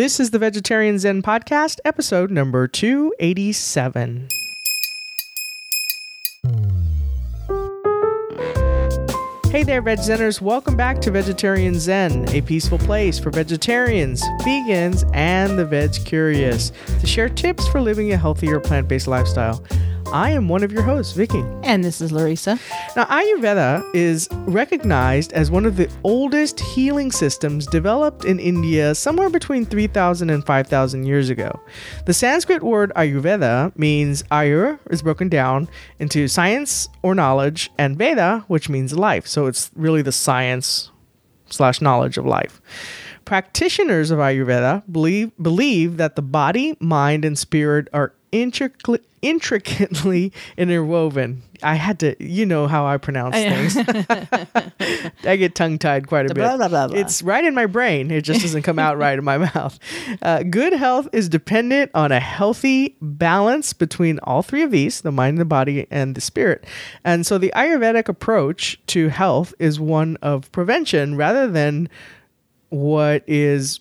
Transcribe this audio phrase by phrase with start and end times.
[0.00, 4.28] This is the Vegetarian Zen Podcast, episode number 287.
[9.50, 10.40] Hey there, Veg Zenners.
[10.40, 16.72] Welcome back to Vegetarian Zen, a peaceful place for vegetarians, vegans, and the veg curious
[16.98, 19.62] to share tips for living a healthier plant based lifestyle.
[20.12, 21.44] I am one of your hosts, Vicky.
[21.62, 22.58] And this is Larissa.
[22.96, 29.30] Now, Ayurveda is recognized as one of the oldest healing systems developed in India somewhere
[29.30, 31.60] between 3,000 and 5,000 years ago.
[32.06, 35.68] The Sanskrit word Ayurveda means Ayur is broken down
[36.00, 39.28] into science or knowledge, and Veda, which means life.
[39.28, 40.90] So it's really the science
[41.50, 42.60] slash knowledge of life.
[43.24, 51.42] Practitioners of Ayurveda believe, believe that the body, mind, and spirit are intricately intricately interwoven.
[51.62, 53.76] I had to, you know how I pronounce things.
[55.24, 56.36] I get tongue tied quite a bit.
[56.36, 56.98] Blah, blah, blah, blah.
[56.98, 58.10] It's right in my brain.
[58.10, 59.78] It just doesn't come out right in my mouth.
[60.22, 65.12] Uh, good health is dependent on a healthy balance between all three of these the
[65.12, 66.64] mind, the body, and the spirit.
[67.04, 71.88] And so the Ayurvedic approach to health is one of prevention rather than
[72.70, 73.80] what is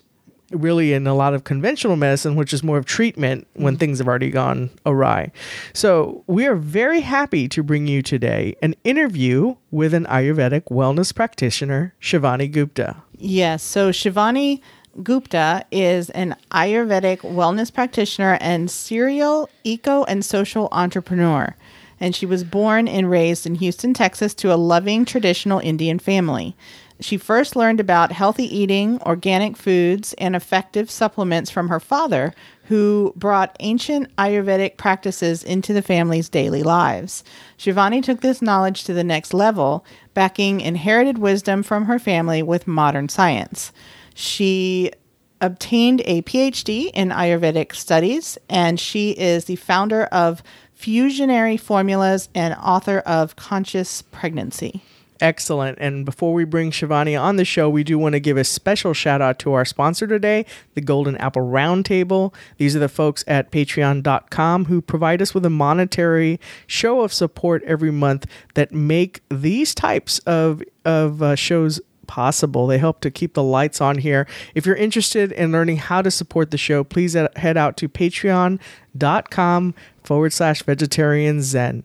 [0.52, 3.80] really in a lot of conventional medicine, which is more of treatment when mm-hmm.
[3.80, 5.32] things have already gone awry.
[5.74, 11.14] So, we are very happy to bring you today an interview with an Ayurvedic wellness
[11.14, 12.98] practitioner, Shivani Gupta.
[13.20, 13.64] Yes.
[13.64, 14.62] So Shivani
[15.04, 21.56] Gupta is an Ayurvedic wellness practitioner and serial eco and social entrepreneur.
[22.00, 26.56] And she was born and raised in Houston, Texas, to a loving traditional Indian family.
[27.02, 32.34] She first learned about healthy eating, organic foods, and effective supplements from her father,
[32.66, 37.24] who brought ancient Ayurvedic practices into the family's daily lives.
[37.58, 42.68] Shivani took this knowledge to the next level, backing inherited wisdom from her family with
[42.68, 43.72] modern science.
[44.14, 44.92] She
[45.40, 50.44] obtained a PhD in Ayurvedic studies, and she is the founder of
[50.78, 54.84] Fusionary Formulas and author of Conscious Pregnancy.
[55.22, 55.78] Excellent.
[55.82, 58.94] And before we bring Shivani on the show, we do want to give a special
[58.94, 62.34] shout out to our sponsor today, the Golden Apple Roundtable.
[62.58, 67.64] These are the folks at patreon.com who provide us with a monetary show of support
[67.64, 72.66] every month that make these types of, of uh, shows possible.
[72.66, 74.26] They help to keep the lights on here.
[74.56, 79.74] If you're interested in learning how to support the show, please head out to patreon.com
[80.04, 81.84] forward slash vegetarian zen.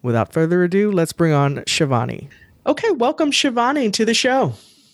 [0.00, 2.28] Without further ado, let's bring on Shivani.
[2.64, 4.52] Okay, welcome Shivani to the show.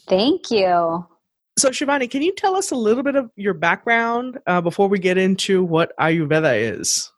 [0.08, 1.06] Thank you.
[1.58, 4.98] So, Shivani, can you tell us a little bit of your background uh, before we
[4.98, 7.12] get into what Ayurveda is?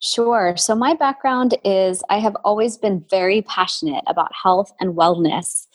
[0.00, 0.56] Sure.
[0.56, 5.66] So, my background is I have always been very passionate about health and wellness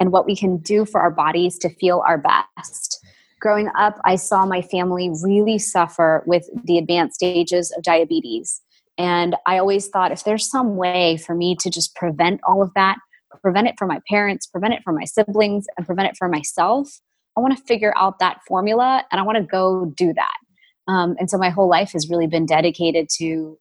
[0.00, 2.98] and what we can do for our bodies to feel our best.
[3.38, 8.60] Growing up, I saw my family really suffer with the advanced stages of diabetes.
[8.98, 12.72] And I always thought if there's some way for me to just prevent all of
[12.74, 12.98] that,
[13.40, 17.00] prevent it from my parents, prevent it from my siblings, and prevent it from myself,
[17.36, 20.92] I want to figure out that formula and I want to go do that.
[20.92, 23.58] Um, and so my whole life has really been dedicated to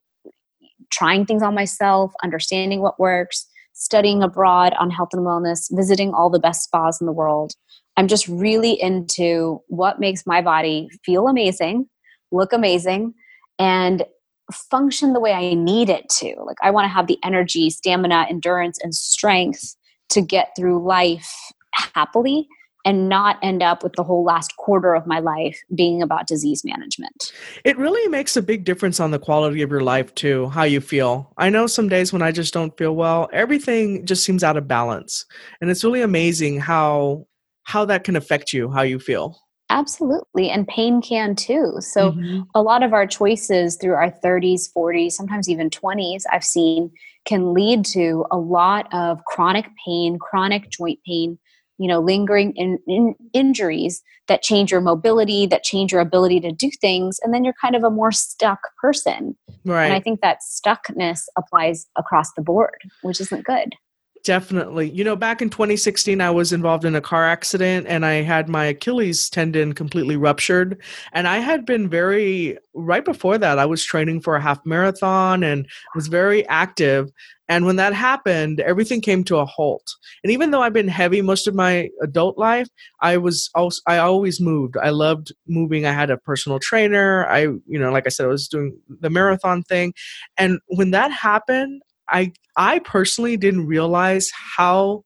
[0.92, 6.30] trying things on myself, understanding what works, studying abroad on health and wellness, visiting all
[6.30, 7.54] the best spas in the world.
[7.96, 11.88] I'm just really into what makes my body feel amazing,
[12.31, 13.14] look amazing,
[13.60, 14.04] and
[14.51, 16.35] function the way I need it to.
[16.45, 19.75] Like, I want to have the energy, stamina, endurance, and strength
[20.09, 21.31] to get through life
[21.73, 22.47] happily
[22.84, 26.63] and not end up with the whole last quarter of my life being about disease
[26.66, 27.31] management.
[27.63, 30.81] It really makes a big difference on the quality of your life, too, how you
[30.81, 31.31] feel.
[31.38, 34.68] I know some days when I just don't feel well, everything just seems out of
[34.68, 35.25] balance.
[35.62, 37.28] And it's really amazing how
[37.63, 39.39] how that can affect you, how you feel.
[39.72, 40.50] Absolutely.
[40.50, 41.76] And pain can too.
[41.80, 42.42] So, mm-hmm.
[42.54, 46.92] a lot of our choices through our 30s, 40s, sometimes even 20s, I've seen
[47.26, 51.40] can lead to a lot of chronic pain, chronic joint pain,
[51.78, 56.52] you know, lingering in, in injuries that change your mobility, that change your ability to
[56.52, 57.19] do things.
[57.24, 59.38] And then you're kind of a more stuck person.
[59.63, 59.86] Right.
[59.86, 63.74] And I think that stuckness applies across the board, which isn't good.
[64.23, 64.91] Definitely.
[64.91, 68.47] You know, back in 2016, I was involved in a car accident and I had
[68.47, 70.79] my Achilles tendon completely ruptured.
[71.13, 75.44] And I had been very, right before that, I was training for a half marathon
[75.44, 77.09] and was very active.
[77.50, 79.91] And when that happened, everything came to a halt.
[80.23, 82.68] And even though I've been heavy most of my adult life,
[83.01, 84.77] I was also, I always moved.
[84.77, 85.88] I loved moving.
[85.88, 87.25] I had a personal trainer.
[87.27, 89.94] I, you know, like I said, I was doing the marathon thing.
[90.38, 91.81] And when that happened,
[92.12, 95.04] I I personally didn't realize how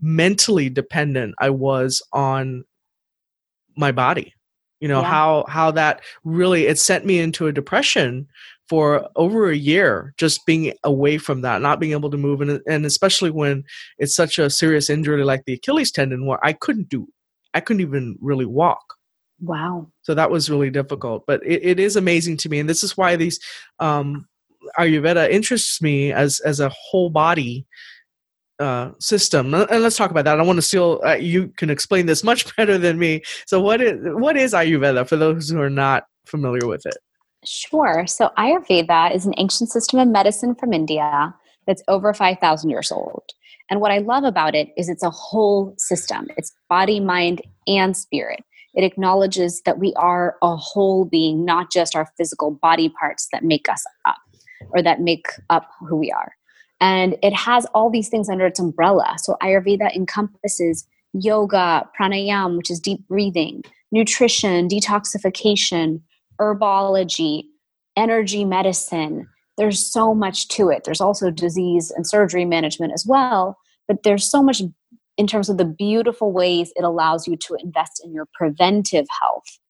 [0.00, 2.64] mentally dependent I was on
[3.76, 4.32] my body.
[4.80, 5.10] you know Yeah.
[5.10, 8.26] how how that really it sent me into a depression
[8.68, 12.60] for over a year just being away from that not being able to move and,
[12.68, 13.62] and especially when
[13.98, 17.06] it's such a serious injury like the achilles tendon where i couldn't do
[17.54, 18.84] i couldn't even really walk
[19.40, 19.88] Wow.
[20.02, 22.96] so that was really difficult but it, it is amazing to me and this is
[22.96, 23.38] why these
[23.78, 24.26] um
[24.78, 27.66] ayurveda interests me as as a whole body
[28.60, 32.06] uh system and let's talk about that i want to steal uh, you can explain
[32.06, 35.70] this much better than me so what is what is ayurveda for those who are
[35.70, 36.96] not familiar with it
[37.44, 38.06] Sure.
[38.06, 41.34] So Ayurveda is an ancient system of medicine from India
[41.66, 43.24] that's over 5,000 years old.
[43.70, 46.28] And what I love about it is it's a whole system.
[46.36, 48.40] It's body, mind, and spirit.
[48.74, 53.44] It acknowledges that we are a whole being, not just our physical body parts that
[53.44, 54.16] make us up
[54.70, 56.32] or that make up who we are.
[56.80, 59.16] And it has all these things under its umbrella.
[59.18, 63.62] So Ayurveda encompasses yoga, pranayam, which is deep breathing,
[63.92, 66.00] nutrition, detoxification,
[66.40, 67.44] herbology,
[67.96, 69.28] energy medicine.
[69.56, 70.84] There's so much to it.
[70.84, 73.56] There's also disease and surgery management as well.
[73.86, 74.60] But there's so much
[75.16, 79.60] in terms of the beautiful ways it allows you to invest in your preventive health.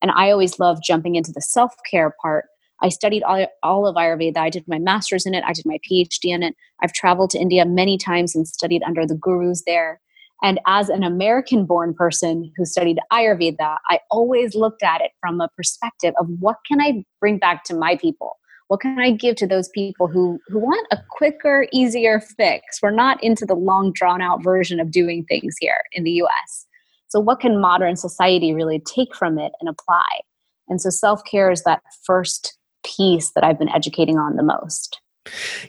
[0.00, 2.46] And I always love jumping into the self care part.
[2.84, 4.36] I studied all, all of Ayurveda.
[4.36, 6.54] I did my master's in it, I did my PhD in it.
[6.82, 10.02] I've traveled to India many times and studied under the gurus there.
[10.42, 15.40] And as an American born person who studied Ayurveda, I always looked at it from
[15.40, 18.36] a perspective of what can I bring back to my people?
[18.68, 22.82] What can I give to those people who, who want a quicker, easier fix?
[22.82, 26.66] We're not into the long, drawn out version of doing things here in the US.
[27.08, 30.20] So, what can modern society really take from it and apply?
[30.68, 35.00] And so, self care is that first piece that I've been educating on the most.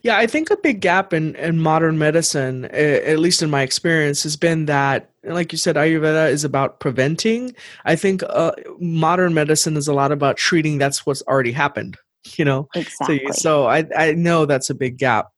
[0.03, 4.23] Yeah, I think a big gap in, in modern medicine, at least in my experience,
[4.23, 7.55] has been that, like you said, Ayurveda is about preventing.
[7.85, 10.77] I think uh, modern medicine is a lot about treating.
[10.77, 11.97] That's what's already happened,
[12.35, 12.67] you know.
[12.73, 13.21] So, Exactly.
[13.23, 15.29] you- so I I know that's a big gap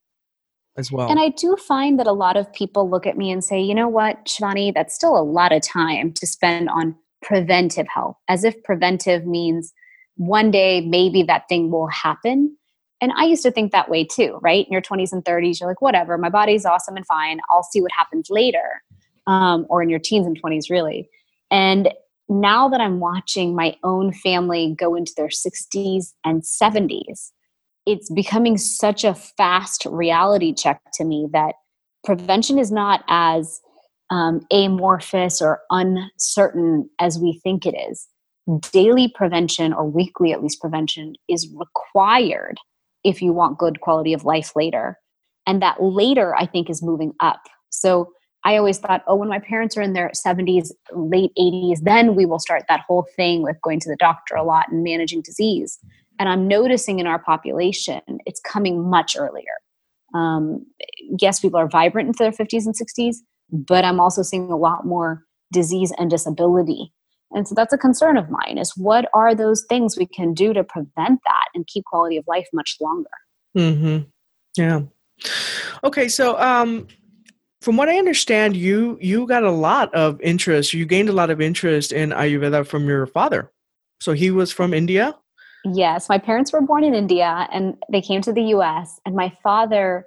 [0.78, 1.10] as well.
[1.10, 3.76] And I do find that a lot of people look at me and say, you
[3.76, 8.44] know what, Shivani, that's still a lot of time to spend on preventive health, as
[8.44, 9.74] if preventive means
[10.18, 12.56] one day maybe that thing will happen.
[13.00, 14.66] And I used to think that way too, right?
[14.66, 17.40] In your 20s and 30s, you're like, whatever, my body's awesome and fine.
[17.50, 18.84] I'll see what happens later.
[19.28, 21.10] Um, or in your teens and 20s, really.
[21.52, 21.94] And
[22.30, 27.32] now that I'm watching my own family go into their 60s and 70s,
[27.86, 31.56] it's becoming such a fast reality check to me that
[32.04, 33.62] prevention is not as
[34.10, 38.08] um, amorphous or uncertain as we think it is.
[38.72, 42.58] Daily prevention, or weekly at least prevention, is required
[43.04, 44.98] if you want good quality of life later.
[45.46, 47.42] And that later, I think, is moving up.
[47.70, 48.12] So
[48.44, 52.26] I always thought, oh, when my parents are in their 70s, late 80s, then we
[52.26, 55.80] will start that whole thing with going to the doctor a lot and managing disease.
[56.20, 59.44] And I'm noticing in our population, it's coming much earlier.
[60.14, 60.66] Um,
[61.20, 63.18] yes, people are vibrant into their 50s and 60s,
[63.52, 66.94] but I'm also seeing a lot more disease and disability.
[67.32, 70.54] And so that's a concern of mine is what are those things we can do
[70.54, 73.10] to prevent that and keep quality of life much longer?
[73.56, 74.04] Mm-hmm.
[74.56, 74.82] Yeah.
[75.84, 76.88] Okay, so um,
[77.62, 80.74] from what I understand, you you got a lot of interest.
[80.74, 83.52] You gained a lot of interest in Ayurveda from your father.
[84.00, 85.16] So he was from India.
[85.66, 89.00] Yes, my parents were born in India and they came to the US.
[89.06, 90.06] And my father,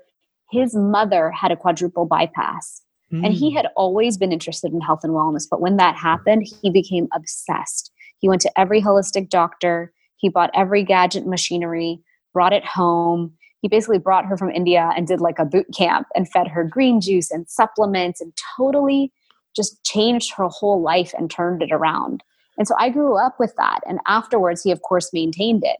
[0.50, 2.82] his mother had a quadruple bypass.
[3.12, 3.56] And he Mm.
[3.56, 5.46] had always been interested in health and wellness.
[5.50, 7.90] But when that happened, he became obsessed.
[8.18, 12.00] He went to every holistic doctor, he bought every gadget machinery,
[12.34, 13.32] brought it home.
[13.62, 16.64] He basically brought her from India and did like a boot camp and fed her
[16.64, 19.12] green juice and supplements and totally
[19.56, 22.22] just changed her whole life and turned it around.
[22.58, 23.80] And so I grew up with that.
[23.88, 25.76] And afterwards, he, of course, maintained it.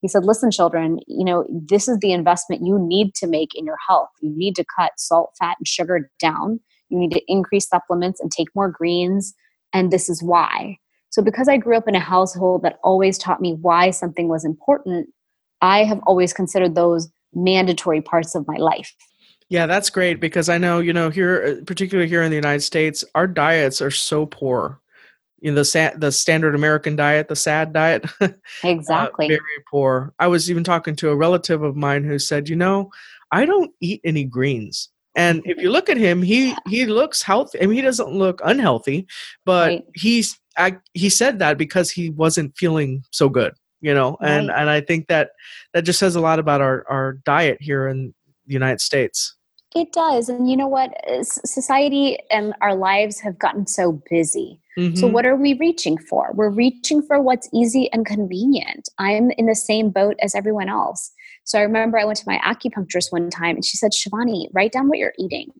[0.00, 3.64] He said, Listen, children, you know, this is the investment you need to make in
[3.64, 4.10] your health.
[4.20, 6.60] You need to cut salt, fat, and sugar down.
[6.88, 9.34] You need to increase supplements and take more greens.
[9.72, 10.78] And this is why.
[11.10, 14.44] So, because I grew up in a household that always taught me why something was
[14.44, 15.08] important,
[15.60, 18.94] I have always considered those mandatory parts of my life.
[19.48, 22.62] Yeah, that's great because I know you know here, uh, particularly here in the United
[22.62, 24.80] States, our diets are so poor.
[25.40, 28.28] You know the sa- the standard American diet, the SAD diet, uh,
[28.62, 29.28] Exactly.
[29.28, 30.14] very poor.
[30.18, 32.90] I was even talking to a relative of mine who said, you know,
[33.30, 34.88] I don't eat any greens.
[35.16, 37.60] And if you look at him, he he looks healthy.
[37.62, 39.06] I mean, he doesn't look unhealthy,
[39.44, 39.84] but Right.
[39.94, 44.16] he's I, he said that because he wasn't feeling so good, you know.
[44.20, 44.60] And Right.
[44.60, 45.30] and I think that
[45.72, 48.14] that just says a lot about our our diet here in
[48.46, 49.36] the United States.
[49.74, 50.28] It does.
[50.28, 50.92] And you know what?
[51.22, 54.60] Society and our lives have gotten so busy.
[54.78, 54.96] Mm-hmm.
[54.96, 56.30] So, what are we reaching for?
[56.34, 58.88] We're reaching for what's easy and convenient.
[58.98, 61.12] I'm in the same boat as everyone else.
[61.44, 64.72] So, I remember I went to my acupuncturist one time and she said, Shivani, write
[64.72, 65.50] down what you're eating.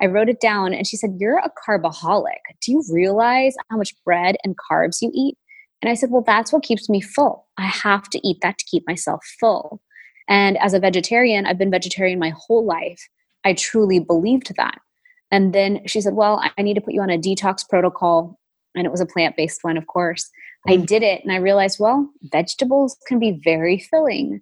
[0.00, 2.40] I wrote it down and she said, You're a carbaholic.
[2.60, 5.36] Do you realize how much bread and carbs you eat?
[5.82, 7.46] And I said, Well, that's what keeps me full.
[7.58, 9.80] I have to eat that to keep myself full.
[10.28, 13.00] And as a vegetarian, I've been vegetarian my whole life.
[13.44, 14.78] I truly believed that.
[15.30, 18.38] And then she said, Well, I need to put you on a detox protocol.
[18.74, 20.28] And it was a plant based one, of course.
[20.66, 20.86] I mm.
[20.86, 24.40] did it and I realized, well, vegetables can be very filling.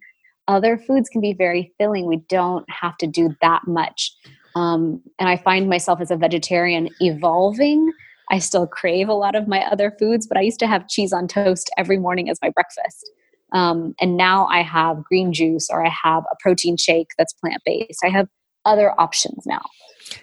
[0.48, 2.06] Other foods can be very filling.
[2.06, 4.12] We don't have to do that much.
[4.54, 7.92] Um, and I find myself as a vegetarian evolving.
[8.30, 11.12] I still crave a lot of my other foods, but I used to have cheese
[11.12, 13.10] on toast every morning as my breakfast.
[13.52, 17.62] Um, and now I have green juice or I have a protein shake that's plant
[17.64, 18.00] based.
[18.02, 18.28] I have
[18.64, 19.62] other options now.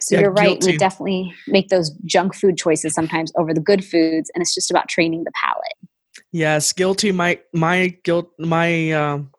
[0.00, 0.60] So yeah, you're right.
[0.60, 0.72] Guilty.
[0.72, 4.70] We definitely make those junk food choices sometimes over the good foods, and it's just
[4.70, 5.90] about training the palate.
[6.32, 7.12] Yes, guilty.
[7.12, 8.30] My my guilt.
[8.38, 9.30] My um,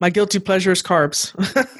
[0.00, 1.32] my guilty pleasure is carbs.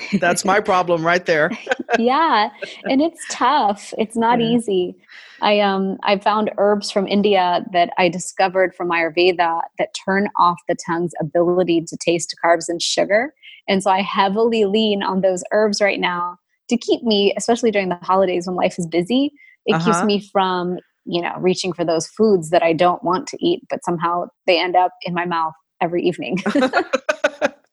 [0.20, 1.50] That's my problem right there.
[1.98, 2.50] yeah,
[2.84, 3.92] and it's tough.
[3.98, 4.46] It's not yeah.
[4.46, 4.96] easy.
[5.42, 10.58] I um I found herbs from India that I discovered from Ayurveda that turn off
[10.68, 13.34] the tongue's ability to taste carbs and sugar.
[13.68, 17.88] And so I heavily lean on those herbs right now to keep me, especially during
[17.88, 19.32] the holidays when life is busy,
[19.66, 19.84] it uh-huh.
[19.84, 23.62] keeps me from, you know, reaching for those foods that I don't want to eat,
[23.68, 26.38] but somehow they end up in my mouth every evening.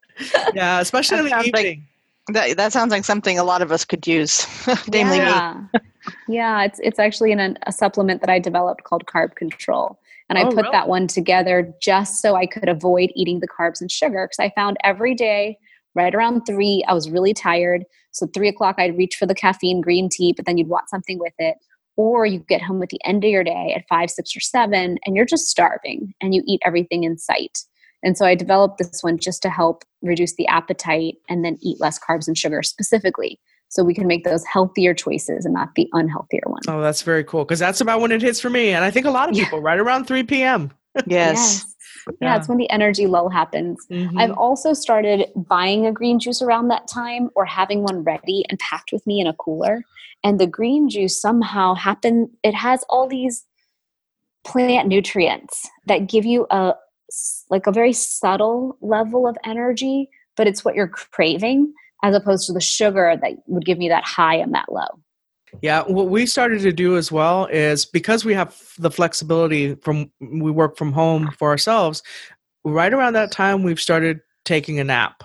[0.54, 1.54] yeah, especially in the evening.
[1.54, 1.80] Like,
[2.34, 4.46] that, that sounds like something a lot of us could use,
[4.88, 5.64] namely yeah.
[5.74, 5.80] me.
[6.28, 10.00] yeah, it's it's actually in a, a, supplement that I developed called Carb Control,
[10.30, 10.72] and I oh, put really?
[10.72, 14.54] that one together just so I could avoid eating the carbs and sugar because I
[14.56, 15.58] found every day
[15.96, 17.86] right around three I was really tired.
[18.12, 21.18] So three o'clock I'd reach for the caffeine green tea, but then you'd want something
[21.18, 21.58] with it.
[21.98, 24.98] Or you get home at the end of your day at five, six, or seven,
[25.06, 27.60] and you're just starving and you eat everything in sight.
[28.04, 31.80] And so I developed this one just to help reduce the appetite and then eat
[31.80, 33.40] less carbs and sugar specifically.
[33.70, 36.66] So we can make those healthier choices and not the unhealthier ones.
[36.68, 37.46] Oh, that's very cool.
[37.46, 38.70] Because that's about when it hits for me.
[38.72, 39.66] And I think a lot of people, yeah.
[39.66, 40.72] right around 3 p.m.
[41.06, 41.06] yes.
[41.08, 41.66] yes.
[42.08, 42.14] Yeah.
[42.22, 43.86] yeah, it's when the energy lull happens.
[43.90, 44.18] Mm-hmm.
[44.18, 48.60] I've also started buying a green juice around that time or having one ready and
[48.60, 49.84] packed with me in a cooler.
[50.24, 53.46] And the green juice somehow happen it has all these
[54.44, 56.74] plant nutrients that give you a
[57.50, 62.54] like a very subtle level of energy, but it's what you're craving as opposed to
[62.54, 64.88] the sugar that would give me that high and that low.
[65.62, 70.10] Yeah, what we started to do as well is because we have the flexibility from
[70.20, 72.02] we work from home for ourselves,
[72.64, 75.24] right around that time we've started taking a nap.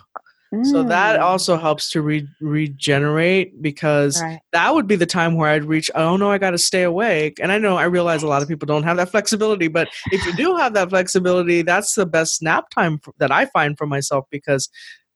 [0.64, 1.22] So that mm.
[1.22, 4.40] also helps to re- regenerate because right.
[4.52, 7.38] that would be the time where I'd reach, oh no, I got to stay awake.
[7.40, 10.25] And I know I realize a lot of people don't have that flexibility, but if
[10.25, 14.26] you do have that flexibility, that's the best nap time that I find for myself
[14.30, 14.68] because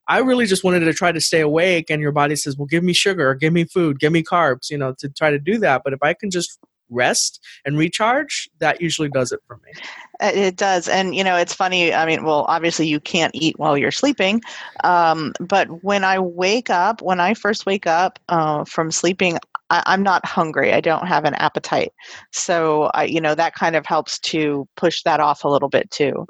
[0.09, 1.91] I really just wanted to try to stay awake.
[1.91, 4.77] And your body says, well, give me sugar, give me food, give me carbs, you
[4.77, 5.83] know, to try to do that.
[5.85, 6.59] But if I can just
[6.91, 9.73] rest and recharge, that usually does it for me.
[10.21, 10.89] It does.
[10.89, 11.95] And, you know, it's funny.
[11.95, 14.43] I mean, well, obviously you can't eat while you're sleeping.
[14.85, 19.39] Um, but when I wake up, when I first wake up uh, from sleeping,
[19.71, 20.73] I, am not hungry.
[20.73, 21.93] I don't have an appetite.
[22.33, 25.91] So, I, you know, that kind of helps to push that off a little bit
[25.91, 26.27] too.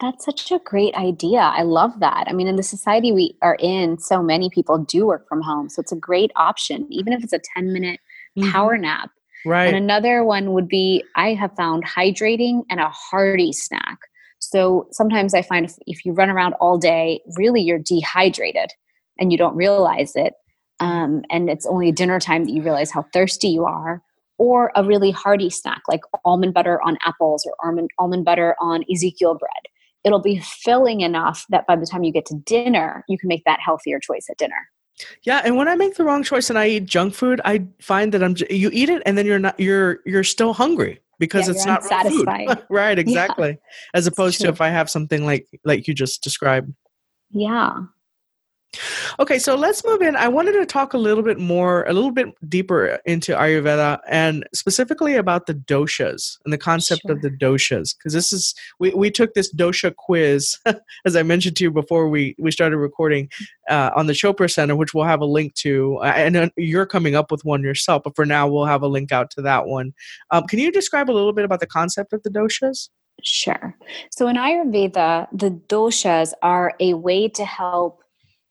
[0.00, 1.38] That's such a great idea.
[1.38, 2.24] I love that.
[2.26, 5.68] I mean, in the society we are in, so many people do work from home.
[5.68, 8.00] So it's a great option, even if it's a 10 minute
[8.36, 8.50] mm-hmm.
[8.50, 9.10] power nap
[9.46, 9.68] Right.
[9.68, 13.98] And another one would be I have found hydrating and a hearty snack.
[14.40, 18.72] So sometimes I find if, if you run around all day, really you're dehydrated
[19.18, 20.34] and you don't realize it.
[20.80, 24.02] Um, and it's only dinner time that you realize how thirsty you are.
[24.38, 28.84] Or a really hearty snack like almond butter on apples or almond, almond butter on
[28.92, 29.72] Ezekiel bread.
[30.04, 33.44] It'll be filling enough that by the time you get to dinner, you can make
[33.46, 34.68] that healthier choice at dinner.
[35.22, 38.12] Yeah, and when I make the wrong choice and I eat junk food, I find
[38.12, 41.54] that I'm you eat it and then you're not you're you're still hungry because yeah,
[41.54, 42.62] it's not satisfied.
[42.70, 43.48] right, exactly.
[43.48, 46.72] Yeah, As opposed to if I have something like like you just described.
[47.30, 47.80] Yeah.
[49.18, 50.16] Okay, so let's move in.
[50.16, 54.46] I wanted to talk a little bit more, a little bit deeper into Ayurveda and
[54.54, 57.12] specifically about the doshas and the concept sure.
[57.12, 57.96] of the doshas.
[57.96, 60.58] Because this is, we, we took this dosha quiz,
[61.04, 63.28] as I mentioned to you before we, we started recording
[63.68, 66.00] uh, on the Chopra Center, which we'll have a link to.
[66.02, 69.30] And you're coming up with one yourself, but for now, we'll have a link out
[69.32, 69.94] to that one.
[70.30, 72.88] Um, can you describe a little bit about the concept of the doshas?
[73.22, 73.76] Sure.
[74.10, 78.02] So in Ayurveda, the doshas are a way to help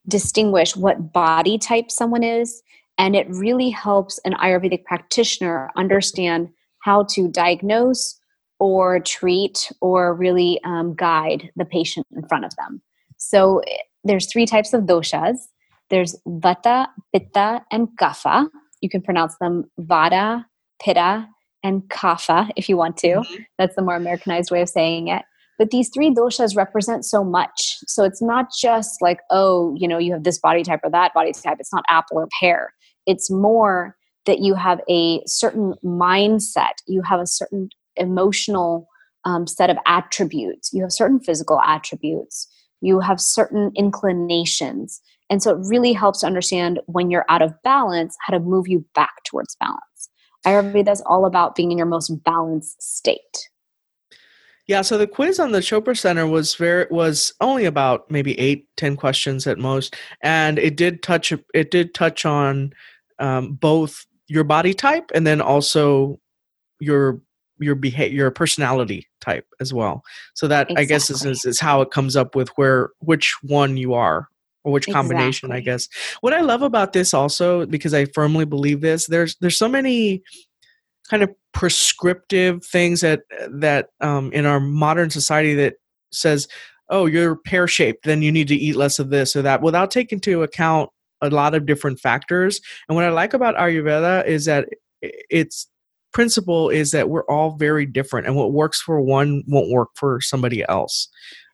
[0.08, 2.62] distinguish what body type someone is
[2.98, 6.48] And it really helps an Ayurvedic practitioner understand
[6.80, 8.18] how to diagnose
[8.58, 12.80] or treat or really um, guide the patient in front of them.
[13.18, 13.62] So
[14.04, 15.36] there's three types of doshas.
[15.90, 18.48] There's vata, pitta, and kapha.
[18.80, 20.44] You can pronounce them vata,
[20.82, 21.28] pitta,
[21.62, 23.08] and kapha if you want to.
[23.08, 23.42] Mm-hmm.
[23.58, 25.24] That's the more Americanized way of saying it.
[25.58, 27.78] But these three doshas represent so much.
[27.86, 31.14] So it's not just like, oh, you know, you have this body type or that
[31.14, 31.56] body type.
[31.60, 32.74] It's not apple or pear.
[33.06, 33.96] It's more
[34.26, 38.88] that you have a certain mindset, you have a certain emotional
[39.24, 42.48] um, set of attributes, you have certain physical attributes,
[42.80, 45.00] you have certain inclinations.
[45.30, 48.68] And so it really helps to understand when you're out of balance, how to move
[48.68, 49.80] you back towards balance.
[50.46, 53.48] Ayurveda is all about being in your most balanced state.
[54.66, 58.66] Yeah, so the quiz on the Chopra Center was very was only about maybe eight,
[58.76, 62.72] ten questions at most, and it did touch it did touch on
[63.18, 66.18] um, both your body type and then also
[66.80, 67.20] your
[67.58, 70.02] your behavior your personality type as well
[70.34, 70.82] so that exactly.
[70.82, 74.28] i guess is, is, is how it comes up with where which one you are
[74.64, 75.56] or which combination exactly.
[75.56, 75.88] i guess
[76.20, 80.22] what i love about this also because i firmly believe this there's there's so many
[81.08, 85.76] kind of prescriptive things that that um, in our modern society that
[86.12, 86.46] says
[86.90, 89.90] oh you're pear shaped then you need to eat less of this or that without
[89.90, 90.90] taking into account
[91.22, 94.68] a lot of different factors and what i like about ayurveda is that
[95.00, 95.66] its
[96.12, 100.20] principle is that we're all very different and what works for one won't work for
[100.20, 101.08] somebody else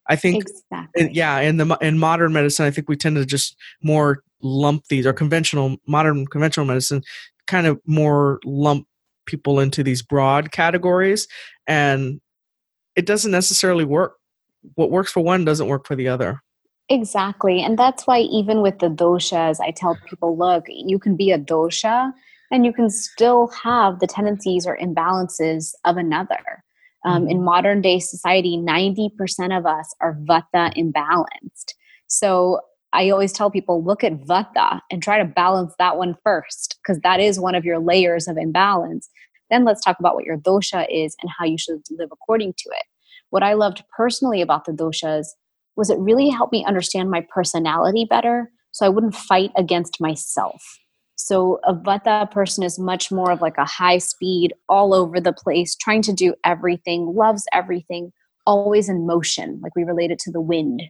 [0.09, 1.11] i think exactly.
[1.13, 5.07] yeah in the in modern medicine i think we tend to just more lump these
[5.07, 7.05] or conventional modern conventional medicine
[7.47, 8.85] kind of more lump
[9.27, 11.27] people into these broad categories
[11.67, 12.21] and
[12.97, 14.17] it doesn't necessarily work
[14.75, 16.41] what works for one doesn't work for the other
[16.89, 21.31] exactly and that's why even with the doshas i tell people look you can be
[21.31, 22.13] a dosha
[22.53, 26.63] and you can still have the tendencies or imbalances of another.
[27.05, 27.47] Um, in mm-hmm.
[27.47, 31.75] modern day society, 90% of us are vata imbalanced.
[32.07, 32.61] So
[32.93, 37.01] I always tell people look at vata and try to balance that one first, because
[37.03, 39.09] that is one of your layers of imbalance.
[39.51, 42.71] Then let's talk about what your dosha is and how you should live according to
[42.71, 42.85] it.
[43.31, 45.27] What I loved personally about the doshas
[45.77, 50.63] was it really helped me understand my personality better so I wouldn't fight against myself.
[51.17, 55.33] So a Vata person is much more of like a high speed, all over the
[55.33, 58.13] place, trying to do everything, loves everything,
[58.47, 60.83] always in motion, like we relate it to the wind.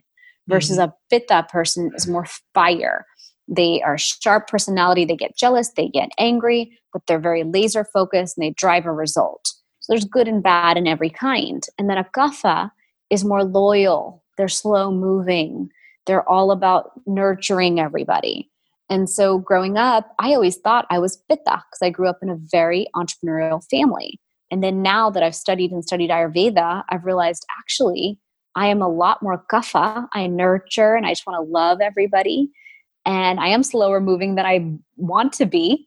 [0.48, 0.90] Versus mm-hmm.
[0.90, 3.07] a Pitta person is more fire.
[3.48, 8.37] They are sharp personality, they get jealous, they get angry, but they're very laser focused
[8.37, 9.52] and they drive a result.
[9.81, 11.62] So there's good and bad in every kind.
[11.78, 12.70] And then a Kapha
[13.11, 15.70] is more loyal, they're slow moving,
[16.07, 18.48] they're all about nurturing everybody.
[18.88, 22.31] And so growing up, I always thought I was Pitta because I grew up in
[22.31, 24.20] a very entrepreneurial family.
[24.50, 28.18] And then now that I've studied and studied Ayurveda, I've realized actually
[28.54, 30.08] I am a lot more kapha.
[30.12, 32.50] I nurture and I just want to love everybody.
[33.04, 35.86] And I am slower moving than I want to be.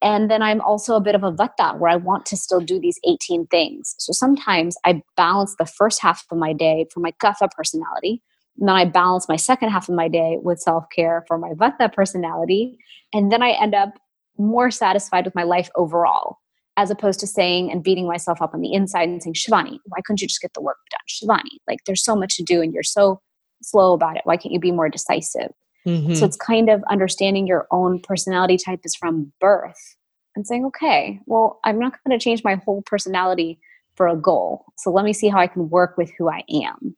[0.00, 2.78] And then I'm also a bit of a vata where I want to still do
[2.78, 3.96] these 18 things.
[3.98, 8.22] So sometimes I balance the first half of my day for my kapha personality
[8.58, 11.50] and then I balance my second half of my day with self care for my
[11.50, 12.78] Vata personality.
[13.12, 13.98] And then I end up
[14.36, 16.38] more satisfied with my life overall,
[16.78, 19.98] as opposed to saying and beating myself up on the inside and saying, Shivani, why
[20.04, 21.00] couldn't you just get the work done?
[21.08, 23.20] Shivani, like there's so much to do and you're so
[23.62, 24.22] slow about it.
[24.24, 25.50] Why can't you be more decisive?
[25.84, 26.14] Mm-hmm.
[26.14, 29.96] So it's kind of understanding your own personality type is from birth
[30.36, 33.58] and saying, okay, well, I'm not going to change my whole personality
[33.96, 34.64] for a goal.
[34.76, 36.94] So let me see how I can work with who I am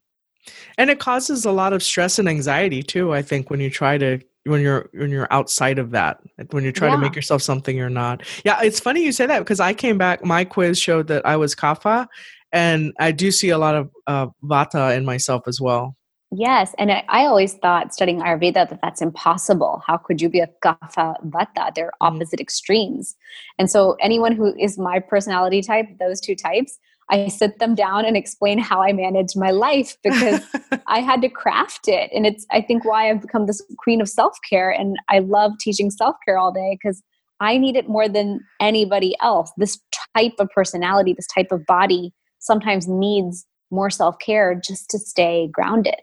[0.79, 3.99] and it causes a lot of stress and anxiety too i think when you try
[3.99, 6.19] to when you're when you're outside of that
[6.51, 6.95] when you try yeah.
[6.95, 9.99] to make yourself something you're not yeah it's funny you say that because i came
[9.99, 12.07] back my quiz showed that i was kapha
[12.53, 15.97] and i do see a lot of uh, vata in myself as well
[16.33, 20.41] yes and I, I, always thought studying ayurveda that that's impossible how could you be
[20.41, 22.17] a kapha vata they're mm-hmm.
[22.17, 22.43] opposite mm.
[22.43, 23.17] extremes
[23.59, 26.79] and so anyone who is my personality type those two types
[27.11, 30.41] I sit them down and explain how I manage my life because
[30.87, 32.11] I had to craft it.
[32.15, 34.71] And it's, I think, why I've become this queen of self care.
[34.71, 37.03] And I love teaching self care all day because
[37.41, 39.51] I need it more than anybody else.
[39.57, 39.81] This
[40.17, 45.49] type of personality, this type of body sometimes needs more self care just to stay
[45.53, 46.01] grounded.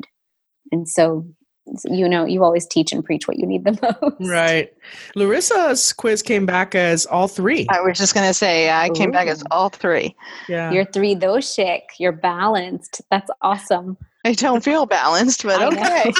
[0.71, 1.25] And so
[1.85, 4.73] you know you always teach and preach what you need the most right
[5.15, 9.11] larissa's quiz came back as all three i was just going to say i came
[9.11, 10.15] back as all three
[10.47, 15.81] yeah you're three doshic you're balanced that's awesome I don't feel balanced, but I know.
[15.81, 16.11] okay.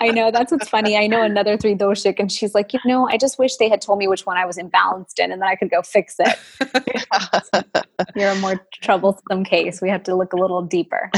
[0.00, 0.96] I know that's what's funny.
[0.96, 3.80] I know another three doshic, and she's like, you know, I just wish they had
[3.80, 7.76] told me which one I was imbalanced in, and then I could go fix it.
[8.14, 9.82] You're a more troublesome case.
[9.82, 11.10] We have to look a little deeper.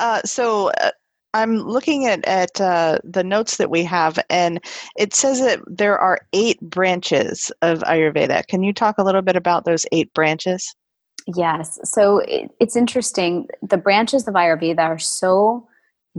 [0.00, 0.90] uh, so uh,
[1.34, 4.60] I'm looking at at uh, the notes that we have, and
[4.96, 8.46] it says that there are eight branches of Ayurveda.
[8.46, 10.74] Can you talk a little bit about those eight branches?
[11.26, 11.78] Yes.
[11.84, 13.48] So it, it's interesting.
[13.68, 15.66] The branches of Ayurveda are so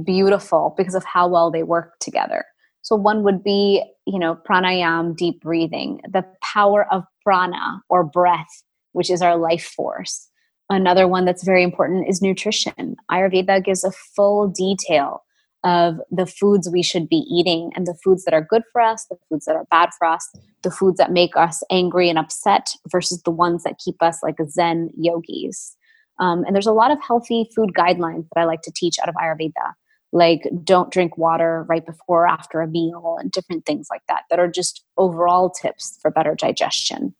[0.04, 2.44] beautiful because of how well they work together.
[2.82, 8.64] So one would be, you know, pranayam, deep breathing, the power of prana or breath,
[8.92, 10.28] which is our life force.
[10.70, 12.96] Another one that's very important is nutrition.
[13.12, 15.24] Ayurveda gives a full detail
[15.64, 19.06] of the foods we should be eating and the foods that are good for us,
[19.10, 20.30] the foods that are bad for us,
[20.62, 24.36] the foods that make us angry and upset versus the ones that keep us like
[24.48, 25.76] Zen yogis.
[26.20, 29.10] Um, and there's a lot of healthy food guidelines that I like to teach out
[29.10, 29.74] of Ayurveda,
[30.14, 34.22] like don't drink water right before or after a meal and different things like that,
[34.30, 37.16] that are just overall tips for better digestion.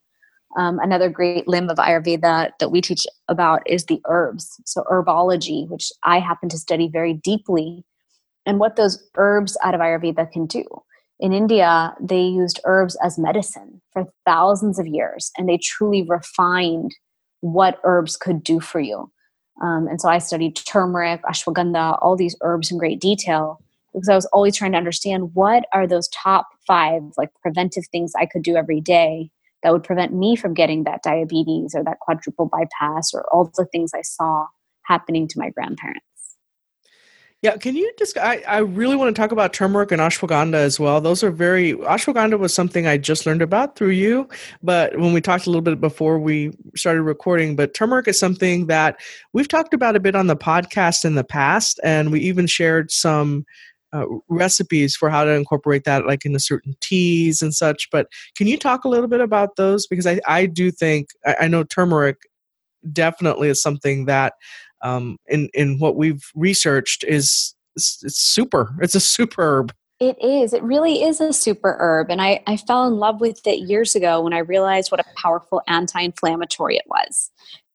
[0.58, 4.60] Um, another great limb of Ayurveda that we teach about is the herbs.
[4.66, 7.84] So, herbology, which I happen to study very deeply
[8.46, 10.64] and what those herbs out of Ayurveda can do.
[11.20, 16.96] In India, they used herbs as medicine for thousands of years, and they truly refined
[17.42, 19.12] what herbs could do for you.
[19.62, 23.60] Um, and so I studied turmeric, ashwagandha, all these herbs in great detail
[23.94, 28.12] because I was always trying to understand what are those top five like preventive things
[28.18, 29.32] I could do every day
[29.66, 33.66] that would prevent me from getting that diabetes or that quadruple bypass or all the
[33.72, 34.46] things I saw
[34.84, 36.06] happening to my grandparents.
[37.42, 38.16] Yeah, can you just?
[38.16, 41.02] I, I really want to talk about turmeric and ashwagandha as well.
[41.02, 41.74] Those are very.
[41.74, 44.30] Ashwagandha was something I just learned about through you,
[44.62, 48.68] but when we talked a little bit before we started recording, but turmeric is something
[48.68, 49.00] that
[49.34, 52.92] we've talked about a bit on the podcast in the past, and we even shared
[52.92, 53.46] some
[53.96, 57.88] uh, recipes for how to incorporate that, like into certain teas and such.
[57.92, 59.88] But can you talk a little bit about those?
[59.88, 62.18] Because I, I do think I, I know turmeric
[62.92, 64.34] definitely is something that
[64.82, 68.76] um, in in what we've researched is it's, it's super.
[68.82, 69.74] It's a superb.
[70.00, 70.54] It is.
[70.54, 72.12] It really is a super herb.
[72.12, 75.06] And I, I fell in love with it years ago when I realized what a
[75.16, 77.32] powerful anti inflammatory it was.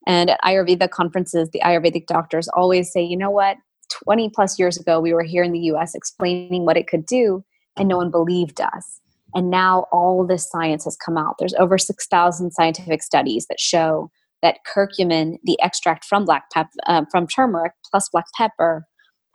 [0.07, 3.57] And at Ayurveda conferences, the Ayurvedic doctors always say, you know what?
[3.91, 7.45] 20 plus years ago, we were here in the US explaining what it could do,
[7.77, 9.01] and no one believed us.
[9.35, 11.37] And now all this science has come out.
[11.39, 14.11] There's over 6,000 scientific studies that show
[14.43, 18.87] that curcumin, the extract from black pep- uh, from turmeric plus black pepper,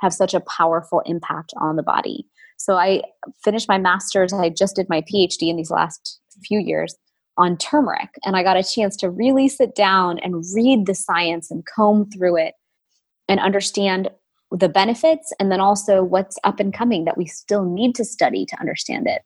[0.02, 2.28] have such a powerful impact on the body.
[2.58, 3.04] So I
[3.44, 4.34] finished my master's.
[4.34, 6.96] I just did my PhD in these last few years
[7.38, 11.52] on turmeric, and I got a chance to really sit down and read the science
[11.52, 12.54] and comb through it
[13.28, 14.10] and understand
[14.60, 18.46] the benefits and then also what's up and coming that we still need to study
[18.46, 19.22] to understand it.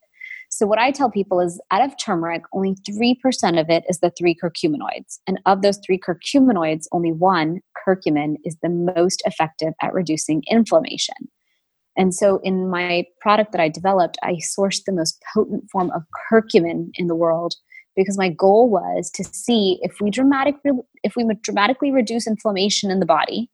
[0.52, 4.12] So, what I tell people is out of turmeric, only 3% of it is the
[4.18, 5.20] three curcuminoids.
[5.28, 11.30] And of those three curcuminoids, only one, curcumin, is the most effective at reducing inflammation.
[11.96, 16.02] And so, in my product that I developed, I sourced the most potent form of
[16.32, 17.54] curcumin in the world
[17.96, 20.72] because my goal was to see if we dramatically
[21.04, 23.52] if we dramatically reduce inflammation in the body,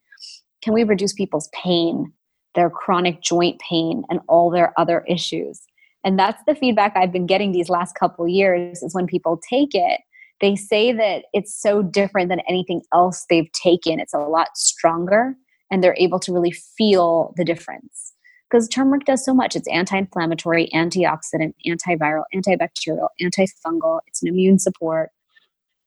[0.61, 2.11] can we reduce people's pain,
[2.55, 5.61] their chronic joint pain, and all their other issues?
[6.03, 9.73] and that's the feedback i've been getting these last couple years is when people take
[9.73, 10.01] it
[10.41, 13.99] they say that it's so different than anything else they've taken.
[13.99, 15.35] It's a lot stronger
[15.71, 18.13] and they're able to really feel the difference.
[18.49, 19.55] Because turmeric does so much.
[19.55, 24.01] It's anti-inflammatory antioxidant antiviral antibacterial antifungal.
[24.07, 25.09] It's an immune support.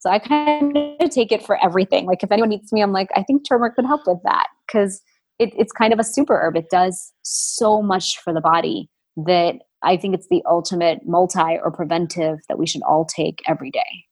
[0.01, 2.07] So i kind of take it for everything.
[2.07, 5.01] Like if anyone needs me i'm like i think turmeric could help with that because
[5.39, 9.57] it, it's kind of a super herb it does so much for the body that
[9.83, 14.05] I think it's the ultimate multi or preventive that we should all take every day.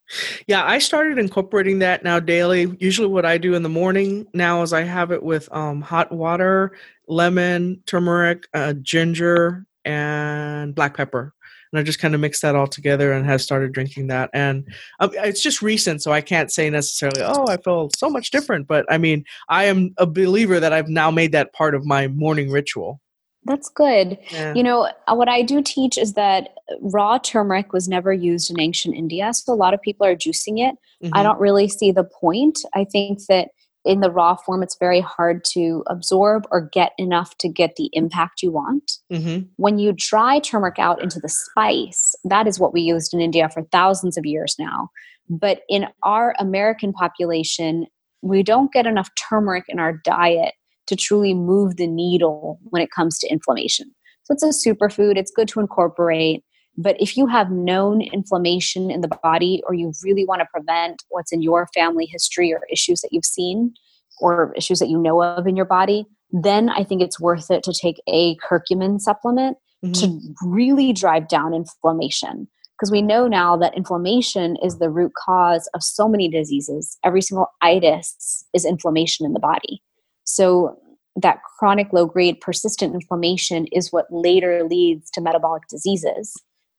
[0.46, 2.76] Yeah, I started incorporating that now daily.
[2.78, 6.12] Usually, what I do in the morning now is I have it with um, hot
[6.12, 6.76] water,
[7.08, 11.34] lemon, turmeric, uh, ginger, and black pepper.
[11.76, 14.30] And I just kind of mix that all together and have started drinking that.
[14.32, 14.66] And
[14.98, 18.66] um, it's just recent, so I can't say necessarily, oh, I feel so much different.
[18.66, 22.08] But I mean, I am a believer that I've now made that part of my
[22.08, 23.02] morning ritual.
[23.44, 24.16] That's good.
[24.30, 24.54] Yeah.
[24.54, 28.58] You know, uh, what I do teach is that raw turmeric was never used in
[28.58, 29.34] ancient India.
[29.34, 30.76] So a lot of people are juicing it.
[31.04, 31.10] Mm-hmm.
[31.12, 32.60] I don't really see the point.
[32.74, 33.50] I think that
[33.86, 37.88] in the raw form, it's very hard to absorb or get enough to get the
[37.92, 38.98] impact you want.
[39.12, 39.46] Mm-hmm.
[39.56, 43.48] When you dry turmeric out into the spice, that is what we used in India
[43.48, 44.90] for thousands of years now.
[45.28, 47.86] But in our American population,
[48.22, 50.54] we don't get enough turmeric in our diet
[50.88, 53.92] to truly move the needle when it comes to inflammation.
[54.24, 56.44] So it's a superfood, it's good to incorporate.
[56.76, 61.02] But if you have known inflammation in the body or you really want to prevent
[61.08, 63.72] what's in your family history or issues that you've seen
[64.20, 67.62] or issues that you know of in your body, then I think it's worth it
[67.64, 69.92] to take a curcumin supplement mm-hmm.
[69.92, 72.48] to really drive down inflammation.
[72.78, 76.98] Because we know now that inflammation is the root cause of so many diseases.
[77.02, 79.82] Every single itis is inflammation in the body.
[80.24, 80.76] So
[81.16, 86.34] that chronic low grade persistent inflammation is what later leads to metabolic diseases.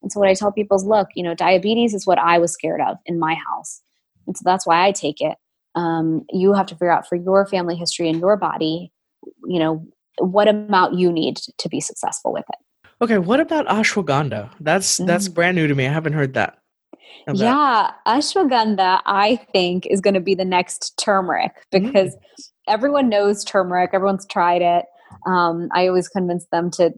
[0.08, 2.54] And so what I tell people is look, you know, diabetes is what I was
[2.54, 3.82] scared of in my house.
[4.26, 5.38] And so that's why I take it.
[5.76, 8.94] Um, you have to figure out for your family history and your body,
[9.46, 9.86] you know,
[10.20, 12.94] what amount you need to be successful with it.
[13.04, 14.50] Okay, what about ashwagandha?
[14.62, 15.34] That's that's mm.
[15.34, 15.86] brand new to me.
[15.86, 16.58] I haven't heard that.
[17.34, 22.20] Yeah, ashwagandha I think is going to be the next turmeric because mm
[22.70, 24.84] everyone knows turmeric, everyone's tried it.
[25.26, 26.92] Um, I always convince them to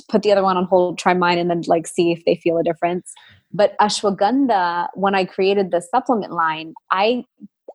[0.00, 2.58] put the other one on hold, try mine, and then like see if they feel
[2.58, 3.12] a difference.
[3.52, 7.24] But ashwagandha, when I created the supplement line, I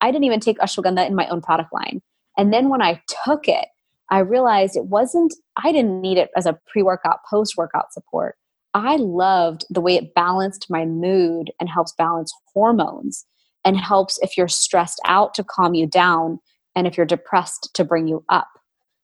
[0.01, 2.01] I didn't even take ashwagandha in my own product line.
[2.37, 3.65] And then when I took it,
[4.09, 5.33] I realized it wasn't,
[5.63, 8.35] I didn't need it as a pre workout, post workout support.
[8.73, 13.25] I loved the way it balanced my mood and helps balance hormones
[13.63, 16.39] and helps if you're stressed out to calm you down
[16.75, 18.49] and if you're depressed to bring you up.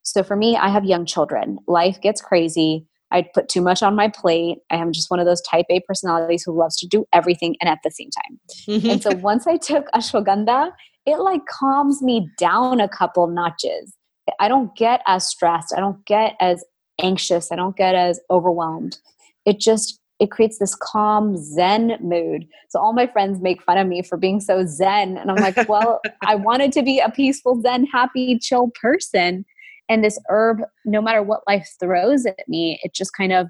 [0.03, 1.60] So for me, I have young children.
[1.67, 2.88] Life gets crazy.
[3.11, 4.59] I put too much on my plate.
[4.69, 7.69] I am just one of those type A personalities who loves to do everything and
[7.69, 8.39] at the same time.
[8.67, 8.89] Mm-hmm.
[8.91, 10.71] and so once I took ashwagandha,
[11.05, 13.95] it like calms me down a couple notches.
[14.39, 15.73] I don't get as stressed.
[15.75, 16.63] I don't get as
[17.01, 17.51] anxious.
[17.51, 18.97] I don't get as overwhelmed.
[19.45, 23.87] It just it creates this calm zen mood so all my friends make fun of
[23.87, 27.61] me for being so zen and i'm like well i wanted to be a peaceful
[27.61, 29.45] zen happy chill person
[29.89, 33.47] and this herb no matter what life throws at me it just kind of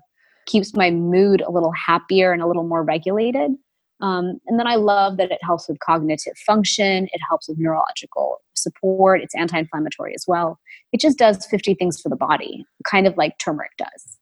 [0.49, 3.51] keeps my mood a little happier and a little more regulated.
[4.01, 7.09] Um, and then i love that it helps with cognitive function.
[7.11, 9.21] It helps with neurological support.
[9.21, 10.57] It's anti-inflammatory as well.
[10.93, 14.17] It just does 50 things for the body kind of like turmeric does.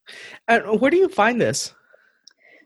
[0.47, 1.73] And where do you find this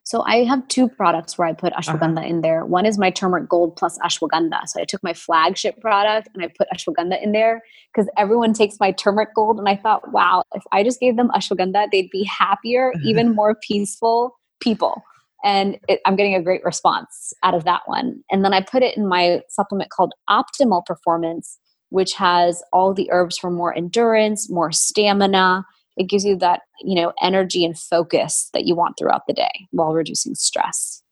[0.04, 2.28] so I have two products where I put ashwagandha uh-huh.
[2.28, 2.66] in there.
[2.66, 4.68] One is my turmeric gold plus ashwagandha.
[4.68, 7.62] So I took my flagship product and I put ashwagandha in there
[7.94, 9.60] because everyone takes my turmeric gold.
[9.60, 13.56] And I thought, wow, if I just gave them ashwagandha, they'd be happier, even more
[13.68, 15.04] peaceful people.
[15.44, 18.24] And it, I'm getting a great response out of that one.
[18.32, 21.60] And then I put it in my supplement called Optimal Performance,
[21.90, 25.66] which has all the herbs for more endurance, more stamina
[25.98, 29.68] it gives you that you know energy and focus that you want throughout the day
[29.72, 31.04] while reducing stress.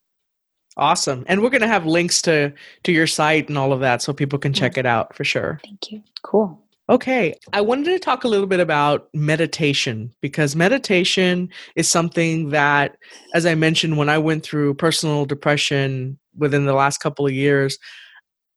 [0.78, 1.26] Awesome.
[1.28, 4.14] And we're going to have links to to your site and all of that so
[4.14, 5.60] people can check it out for sure.
[5.64, 6.02] Thank you.
[6.24, 6.60] Cool.
[6.90, 12.98] Okay, I wanted to talk a little bit about meditation because meditation is something that,
[13.36, 17.78] as I mentioned, when I went through personal depression within the last couple of years,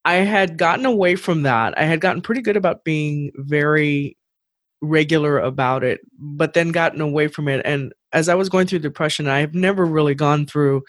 [0.06, 1.76] I had gotten away from that.
[1.76, 4.16] I had gotten pretty good about being very
[4.82, 7.62] regular about it, but then gotten away from it.
[7.64, 10.82] And as I was going through depression, I have never really gone through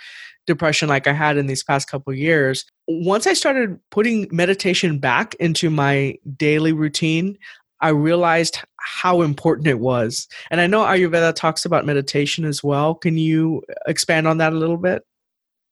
[0.45, 2.65] depression like I had in these past couple years.
[2.87, 7.37] Once I started putting meditation back into my daily routine,
[7.79, 10.27] I realized how important it was.
[10.51, 12.95] And I know Ayurveda talks about meditation as well.
[12.95, 15.03] Can you expand on that a little bit?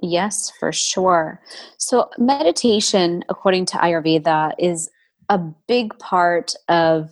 [0.01, 1.41] Yes, for sure.
[1.77, 4.89] So, meditation, according to Ayurveda, is
[5.29, 7.09] a big part of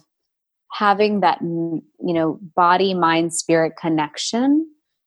[0.71, 4.65] having that you know body mind spirit connection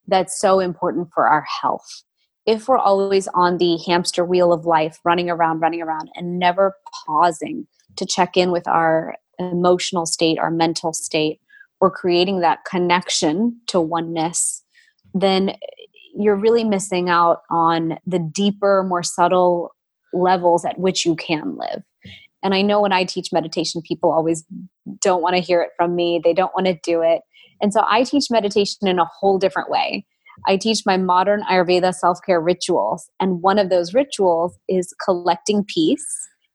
[0.09, 2.03] that's so important for our health.
[2.44, 6.77] If we're always on the hamster wheel of life running around running around and never
[7.07, 11.40] pausing to check in with our emotional state our mental state
[11.81, 14.62] or creating that connection to oneness
[15.14, 15.57] then
[16.14, 19.75] you're really missing out on the deeper more subtle
[20.12, 21.83] levels at which you can live
[22.42, 24.44] and I know when I teach meditation, people always
[25.00, 26.20] don't want to hear it from me.
[26.22, 27.22] They don't want to do it.
[27.61, 30.05] And so I teach meditation in a whole different way.
[30.46, 33.09] I teach my modern Ayurveda self care rituals.
[33.20, 36.07] And one of those rituals is collecting peace,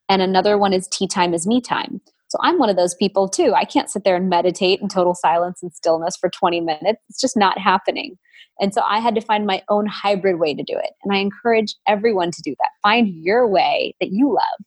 [0.10, 2.02] and another one is tea time is me time.
[2.30, 3.54] So I'm one of those people too.
[3.56, 7.00] I can't sit there and meditate in total silence and stillness for 20 minutes.
[7.10, 8.18] It's just not happening.
[8.60, 10.92] And so I had to find my own hybrid way to do it.
[11.04, 12.70] And I encourage everyone to do that.
[12.84, 14.67] Find your way that you love.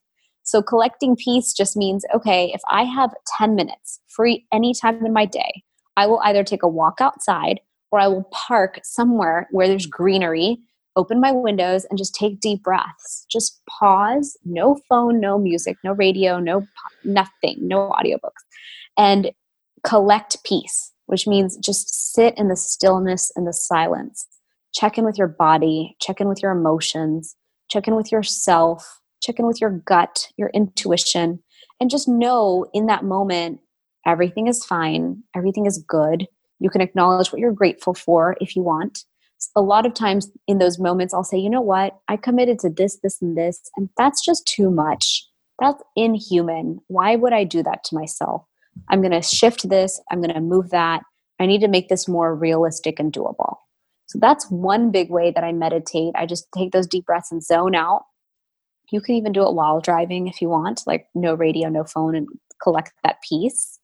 [0.50, 5.24] So collecting peace just means okay, if I have 10 minutes free anytime in my
[5.24, 5.62] day,
[5.96, 7.60] I will either take a walk outside
[7.92, 10.58] or I will park somewhere where there's greenery,
[10.96, 13.26] open my windows, and just take deep breaths.
[13.30, 16.66] Just pause, no phone, no music, no radio, no
[17.04, 18.42] nothing, no audiobooks.
[18.98, 19.30] And
[19.84, 24.26] collect peace, which means just sit in the stillness and the silence.
[24.74, 27.36] Check in with your body, check in with your emotions,
[27.68, 31.42] check in with yourself, check in with your gut, your intuition,
[31.80, 33.60] and just know in that moment
[34.06, 36.26] everything is fine, everything is good.
[36.58, 39.04] You can acknowledge what you're grateful for if you want.
[39.56, 41.98] A lot of times in those moments, I'll say, you know what?
[42.08, 45.26] I committed to this, this, and this, and that's just too much.
[45.60, 46.80] That's inhuman.
[46.88, 48.44] Why would I do that to myself?
[48.88, 51.02] I'm going to shift this, I'm going to move that.
[51.38, 53.56] I need to make this more realistic and doable.
[54.06, 56.12] So that's one big way that I meditate.
[56.16, 58.02] I just take those deep breaths and zone out.
[58.90, 62.14] You can even do it while driving if you want, like no radio, no phone,
[62.14, 62.26] and
[62.62, 63.78] collect that peace.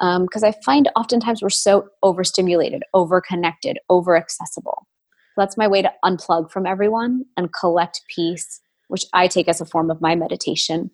[0.00, 4.84] Because um, I find oftentimes we're so overstimulated, overconnected, overaccessible.
[5.36, 9.66] that's my way to unplug from everyone and collect peace, which I take as a
[9.66, 10.90] form of my meditation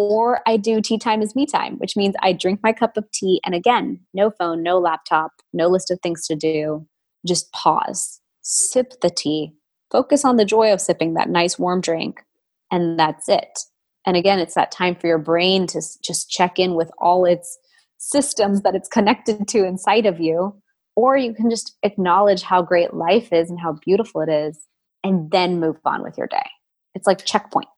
[0.00, 3.10] or I do tea time is me time, which means I drink my cup of
[3.10, 6.86] tea and again, no phone, no laptop, no list of things to do,
[7.26, 9.54] just pause, sip the tea,
[9.90, 12.22] focus on the joy of sipping that nice warm drink,
[12.70, 13.58] and that's it.
[14.06, 17.58] And again, it's that time for your brain to just check in with all its
[17.98, 20.54] systems that it's connected to inside of you.
[20.96, 24.58] Or you can just acknowledge how great life is and how beautiful it is,
[25.04, 26.46] and then move on with your day.
[26.94, 27.68] It's like checkpoint.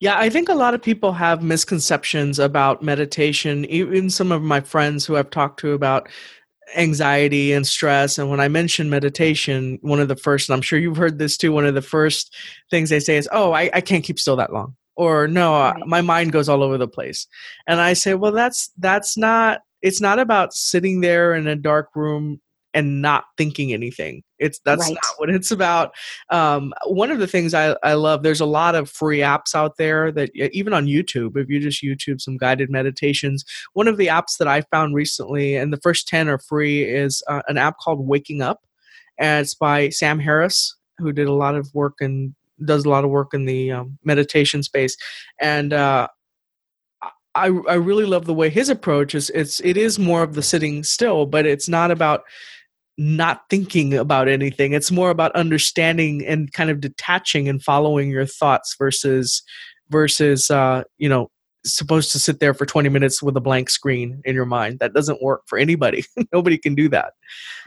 [0.00, 3.64] Yeah, I think a lot of people have misconceptions about meditation.
[3.66, 6.08] Even some of my friends who I've talked to about
[6.76, 8.18] anxiety and stress.
[8.18, 11.36] And when I mention meditation, one of the first, and I'm sure you've heard this
[11.36, 12.34] too, one of the first
[12.70, 14.76] things they say is, Oh, I, I can't keep still that long.
[14.94, 15.86] Or no, uh, right.
[15.86, 17.26] my mind goes all over the place.
[17.66, 21.88] And I say, well, that's, that's not, it's not about sitting there in a dark
[21.94, 22.40] room
[22.74, 24.22] and not thinking anything.
[24.42, 24.94] It's that's right.
[24.94, 25.94] not what it's about.
[26.30, 29.76] Um, one of the things I, I love, there's a lot of free apps out
[29.76, 34.08] there that even on YouTube, if you just YouTube some guided meditations, one of the
[34.08, 37.78] apps that I found recently, and the first 10 are free, is uh, an app
[37.78, 38.60] called Waking Up.
[39.18, 43.04] And it's by Sam Harris, who did a lot of work and does a lot
[43.04, 44.96] of work in the um, meditation space.
[45.40, 46.08] And uh,
[47.34, 50.42] I, I really love the way his approach is it's it is more of the
[50.42, 52.24] sitting still but it's not about
[53.02, 54.72] not thinking about anything.
[54.72, 59.42] It's more about understanding and kind of detaching and following your thoughts versus
[59.90, 61.30] versus uh, you know
[61.64, 64.92] supposed to sit there for 20 minutes with a blank screen in your mind that
[64.92, 67.12] doesn't work for anybody nobody can do that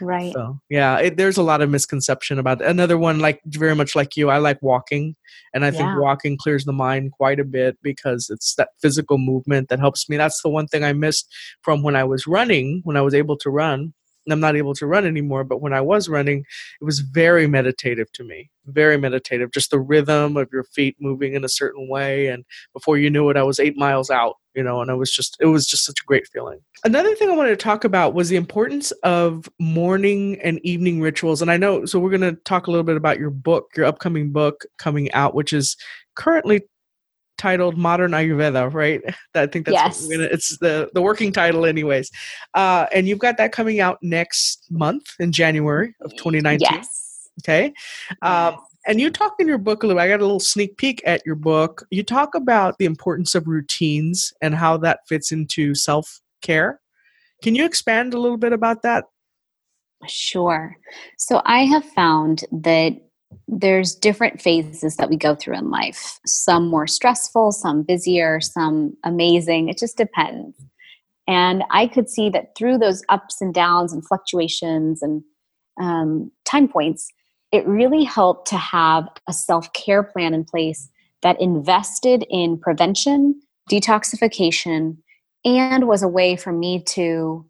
[0.02, 2.68] right so yeah it, there's a lot of misconception about that.
[2.68, 5.16] another one like very much like you i like walking
[5.54, 5.78] and i yeah.
[5.78, 10.10] think walking clears the mind quite a bit because it's that physical movement that helps
[10.10, 13.14] me that's the one thing i missed from when i was running when i was
[13.14, 13.94] able to run
[14.32, 16.44] I'm not able to run anymore, but when I was running,
[16.80, 18.50] it was very meditative to me.
[18.66, 19.52] Very meditative.
[19.52, 22.28] Just the rhythm of your feet moving in a certain way.
[22.28, 25.12] And before you knew it, I was eight miles out, you know, and it was
[25.12, 26.58] just it was just such a great feeling.
[26.84, 31.42] Another thing I wanted to talk about was the importance of morning and evening rituals.
[31.42, 34.32] And I know so we're gonna talk a little bit about your book, your upcoming
[34.32, 35.76] book coming out, which is
[36.16, 36.62] currently
[37.38, 39.02] titled Modern Ayurveda, right?
[39.34, 40.06] I think that's yes.
[40.06, 42.10] Gonna, it's the the working title, anyways.
[42.54, 46.68] Uh, and you've got that coming out next month in January of 2019.
[46.70, 47.28] Yes.
[47.42, 47.66] Okay.
[48.22, 48.60] Um, yes.
[48.86, 50.00] and you talk in your book a little.
[50.00, 51.86] I got a little sneak peek at your book.
[51.90, 56.80] You talk about the importance of routines and how that fits into self care.
[57.42, 59.04] Can you expand a little bit about that?
[60.06, 60.76] Sure.
[61.18, 62.92] So I have found that
[63.48, 66.18] there's different phases that we go through in life.
[66.26, 69.68] Some more stressful some busier some amazing.
[69.68, 70.56] It just depends.
[71.28, 75.22] And i could see that through those ups and downs and fluctuations and
[75.80, 77.12] um, time points
[77.52, 80.88] it really helped to have a self-care plan in place
[81.22, 84.96] that invested in prevention detoxification
[85.44, 87.46] and was a way for me to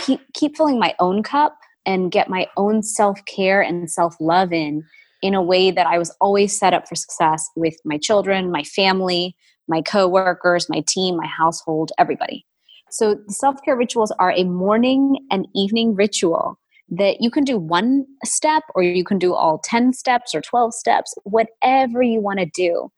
[0.00, 4.52] keep keep filling my own cup and get my own self care and self love
[4.52, 4.84] in
[5.22, 8.62] in a way that I was always set up for success with my children, my
[8.64, 9.34] family,
[9.68, 12.44] my coworkers, my team, my household, everybody.
[12.90, 18.06] So self care rituals are a morning and evening ritual that you can do one
[18.24, 22.46] step or you can do all 10 steps or 12 steps, whatever you want to
[22.46, 22.90] do.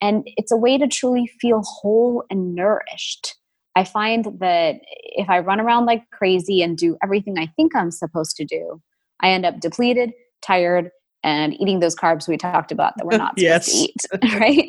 [0.00, 3.36] And it's a way to truly feel whole and nourished.
[3.74, 7.90] I find that if I run around like crazy and do everything I think I'm
[7.90, 8.80] supposed to do,
[9.20, 10.12] I end up depleted,
[10.42, 10.90] tired,
[11.24, 13.66] and eating those carbs we talked about that we're not yes.
[13.72, 14.68] supposed to eat, right?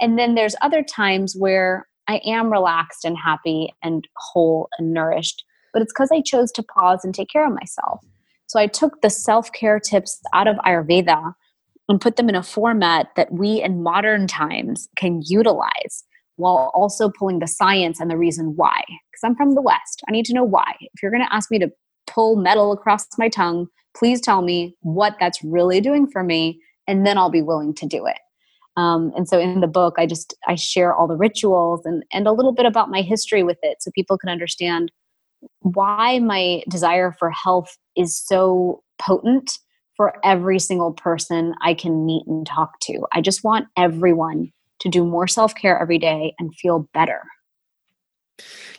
[0.00, 5.44] And then there's other times where I am relaxed and happy and whole and nourished,
[5.72, 8.04] but it's because I chose to pause and take care of myself.
[8.46, 11.34] So I took the self care tips out of Ayurveda
[11.88, 16.04] and put them in a format that we in modern times can utilize
[16.36, 18.80] while also pulling the science and the reason why.
[18.86, 20.02] Because I'm from the West.
[20.08, 20.74] I need to know why.
[20.80, 21.70] If you're going to ask me to
[22.06, 23.66] pull metal across my tongue,
[23.96, 27.86] please tell me what that's really doing for me, and then I'll be willing to
[27.86, 28.18] do it.
[28.76, 32.26] Um, and so in the book, I just I share all the rituals and and
[32.26, 34.90] a little bit about my history with it, so people can understand
[35.60, 39.58] why my desire for health is so potent
[39.96, 43.06] for every single person I can meet and talk to.
[43.12, 44.52] I just want everyone
[44.84, 47.22] to do more self care every day and feel better.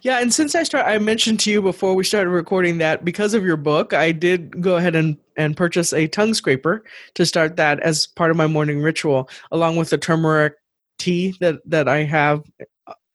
[0.02, 3.34] Yeah, and since I start, I mentioned to you before we started recording that because
[3.34, 6.84] of your book, I did go ahead and and purchase a tongue scraper
[7.16, 10.54] to start that as part of my morning ritual, along with the turmeric
[11.00, 12.44] tea that that I have,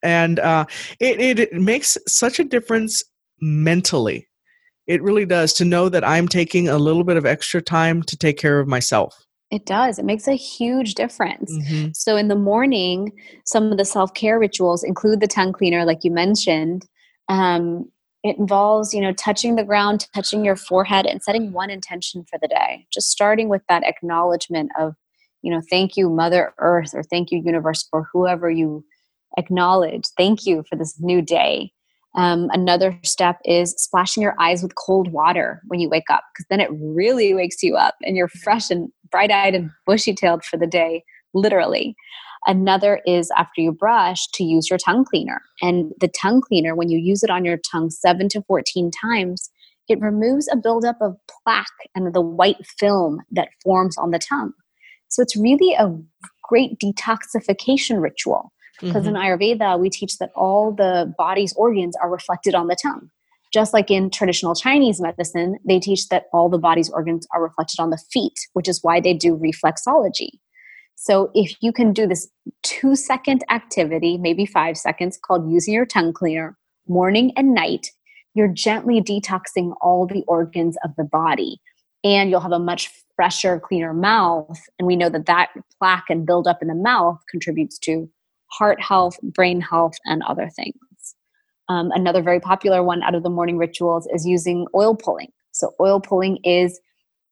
[0.03, 0.65] and uh,
[0.99, 3.03] it, it it makes such a difference
[3.39, 4.27] mentally.
[4.87, 8.17] It really does to know that I'm taking a little bit of extra time to
[8.17, 9.15] take care of myself.
[9.51, 9.99] It does.
[9.99, 11.51] It makes a huge difference.
[11.51, 11.89] Mm-hmm.
[11.93, 13.11] So, in the morning,
[13.45, 16.87] some of the self care rituals include the tongue cleaner, like you mentioned.
[17.27, 17.91] Um,
[18.23, 22.39] it involves, you know, touching the ground, touching your forehead, and setting one intention for
[22.39, 22.87] the day.
[22.93, 24.95] Just starting with that acknowledgement of,
[25.41, 28.85] you know, thank you, Mother Earth, or thank you, Universe, or whoever you
[29.37, 30.05] acknowledge.
[30.17, 31.73] Thank you for this new day.
[32.15, 36.45] Um, another step is splashing your eyes with cold water when you wake up, because
[36.49, 40.43] then it really wakes you up and you're fresh and bright eyed and bushy tailed
[40.43, 41.03] for the day,
[41.33, 41.95] literally.
[42.47, 45.41] Another is after you brush to use your tongue cleaner.
[45.61, 49.49] And the tongue cleaner, when you use it on your tongue seven to 14 times,
[49.87, 54.53] it removes a buildup of plaque and the white film that forms on the tongue.
[55.09, 55.93] So it's really a
[56.43, 58.51] great detoxification ritual.
[58.81, 59.15] Because mm-hmm.
[59.15, 63.09] in Ayurveda, we teach that all the body's organs are reflected on the tongue.
[63.53, 67.79] Just like in traditional Chinese medicine, they teach that all the body's organs are reflected
[67.79, 70.29] on the feet, which is why they do reflexology.
[70.95, 72.29] So if you can do this
[72.63, 76.57] two second activity, maybe five seconds, called using your tongue cleaner
[76.87, 77.89] morning and night,
[78.33, 81.59] you're gently detoxing all the organs of the body.
[82.03, 84.59] And you'll have a much fresher, cleaner mouth.
[84.79, 88.09] And we know that that plaque and buildup in the mouth contributes to
[88.51, 90.75] heart health, brain health, and other things.
[91.69, 95.29] Um, another very popular one out of the morning rituals is using oil pulling.
[95.51, 96.79] So, oil pulling is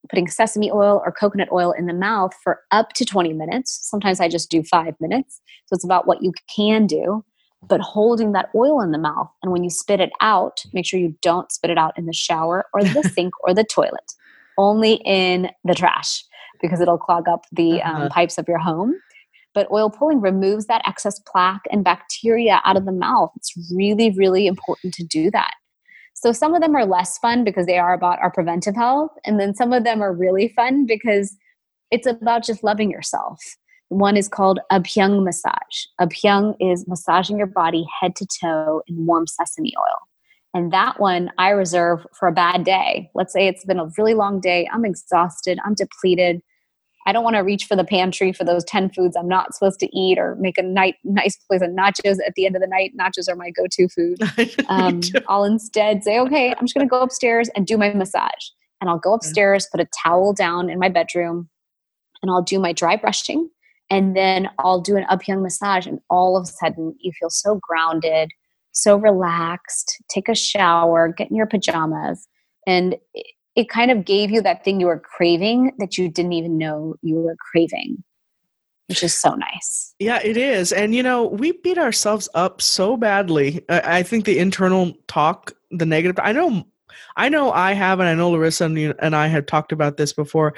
[0.10, 3.80] putting sesame oil or coconut oil in the mouth for up to 20 minutes.
[3.82, 5.42] Sometimes I just do five minutes.
[5.66, 7.26] So, it's about what you can do,
[7.68, 9.30] but holding that oil in the mouth.
[9.44, 12.14] And when you spit it out, make sure you don't spit it out in the
[12.14, 14.14] shower or the sink or the toilet,
[14.58, 16.24] only in the trash
[16.62, 18.10] because it'll clog up the um, uh-huh.
[18.10, 18.96] pipes of your home
[19.54, 23.32] but oil pulling removes that excess plaque and bacteria out of the mouth.
[23.36, 25.54] It's really, really important to do that.
[26.14, 29.12] So some of them are less fun because they are about our preventive health.
[29.26, 31.36] And then some of them are really fun because
[31.92, 33.40] it's about just loving yourself.
[33.88, 35.86] One is called Abhyang massage.
[36.00, 40.00] Abhyang is massaging your body head to toe in warm sesame oil.
[40.54, 43.10] And that one I reserve for a bad day.
[43.16, 44.68] Let's say it's been a really long day.
[44.72, 45.60] I'm exhausted.
[45.64, 46.42] I'm depleted.
[47.10, 49.80] I don't want to reach for the pantry for those 10 foods I'm not supposed
[49.80, 52.68] to eat or make a night, nice place of nachos at the end of the
[52.68, 52.92] night.
[52.96, 54.20] Nachos are my go to food.
[54.70, 58.52] Um, I'll instead say, okay, I'm just going to go upstairs and do my massage.
[58.80, 61.50] And I'll go upstairs, put a towel down in my bedroom,
[62.22, 63.50] and I'll do my dry brushing.
[63.90, 65.88] And then I'll do an Abhyang massage.
[65.88, 68.30] And all of a sudden, you feel so grounded,
[68.72, 69.98] so relaxed.
[70.08, 72.28] Take a shower, get in your pajamas.
[72.68, 72.96] And
[73.60, 76.96] it kind of gave you that thing you were craving that you didn't even know
[77.02, 78.04] you were craving
[78.90, 79.94] which is so nice.
[80.00, 80.72] Yeah, it is.
[80.72, 83.64] And, you know, we beat ourselves up so badly.
[83.70, 86.66] I, think the internal talk, the negative, I know,
[87.16, 90.56] I know I have, and I know Larissa and I have talked about this before.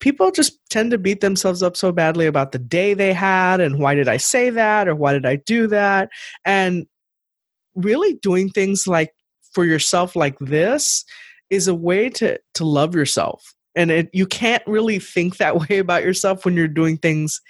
[0.00, 3.78] People just tend to beat themselves up so badly about the day they had and
[3.78, 6.08] why did I say that or why did I do that?
[6.46, 6.86] And
[7.74, 9.12] really doing things like
[9.52, 11.04] for yourself like this
[11.50, 13.54] is a way to to love yourself.
[13.76, 17.40] And it, you can't really think that way about yourself when you're doing things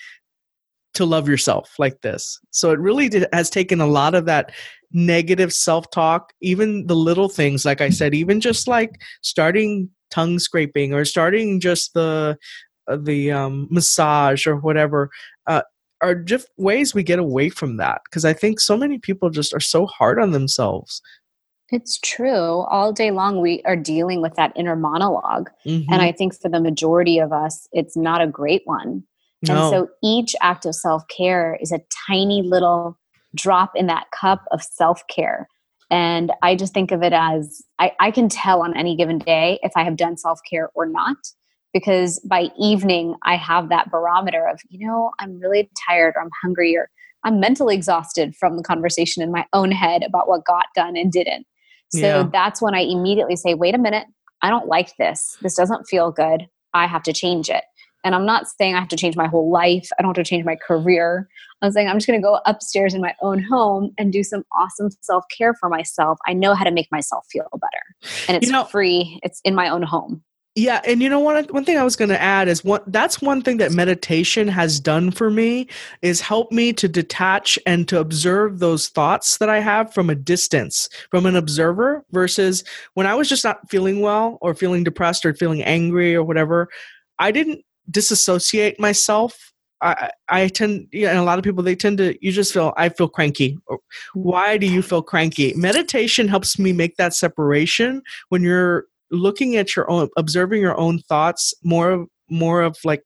[0.94, 2.38] to love yourself like this.
[2.50, 4.52] So it really did, has taken a lot of that
[4.92, 10.92] negative self-talk even the little things like i said even just like starting tongue scraping
[10.92, 12.36] or starting just the
[12.88, 15.10] uh, the um, massage or whatever
[15.46, 15.62] uh,
[16.02, 18.00] are just ways we get away from that.
[18.04, 21.00] Because i think so many people just are so hard on themselves
[21.72, 22.64] it's true.
[22.70, 25.92] All day long, we are dealing with that inner monolog mm-hmm.
[25.92, 29.04] And I think for the majority of us, it's not a great one.
[29.46, 29.54] No.
[29.54, 32.98] And so each act of self care is a tiny little
[33.34, 35.48] drop in that cup of self care.
[35.90, 39.58] And I just think of it as I, I can tell on any given day
[39.62, 41.16] if I have done self care or not.
[41.72, 46.30] Because by evening, I have that barometer of, you know, I'm really tired or I'm
[46.42, 46.90] hungry or
[47.24, 51.12] I'm mentally exhausted from the conversation in my own head about what got done and
[51.12, 51.46] didn't.
[51.92, 52.28] So Yeah.
[52.32, 54.06] that's when I immediately say, wait a minute,
[54.42, 55.36] I don't like this.
[55.42, 56.46] This doesn't feel good.
[56.72, 57.64] I have to change it.
[58.02, 59.88] And I'm not saying I have to change my whole life.
[59.98, 61.28] I don't have to change my career.
[61.60, 64.42] I'm saying I'm just going to go upstairs in my own home and do some
[64.58, 66.18] awesome self care for myself.
[66.26, 68.14] I know how to make myself feel better.
[68.28, 70.22] And it's You know- free, it's in my own home.
[70.56, 71.52] Yeah, and you know what?
[71.52, 72.80] One thing I was going to add is one.
[72.88, 75.68] That's one thing that meditation has done for me
[76.02, 80.16] is help me to detach and to observe those thoughts that I have from a
[80.16, 82.04] distance, from an observer.
[82.10, 86.24] Versus when I was just not feeling well, or feeling depressed, or feeling angry, or
[86.24, 86.68] whatever,
[87.20, 89.52] I didn't disassociate myself.
[89.82, 92.18] I, I tend, yeah, and a lot of people they tend to.
[92.20, 93.56] You just feel I feel cranky.
[94.14, 95.54] Why do you feel cranky?
[95.54, 100.98] Meditation helps me make that separation when you're looking at your own observing your own
[101.00, 103.02] thoughts more of more of like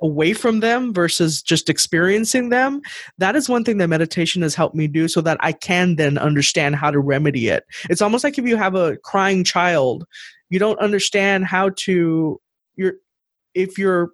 [0.00, 2.80] away from them versus just experiencing them
[3.18, 6.18] that is one thing that meditation has helped me do so that i can then
[6.18, 7.64] understand how to remedy it.
[7.88, 10.04] It's almost like if you have a crying child
[10.52, 12.40] you don't understand how to
[12.76, 12.94] you're
[13.54, 14.10] if you're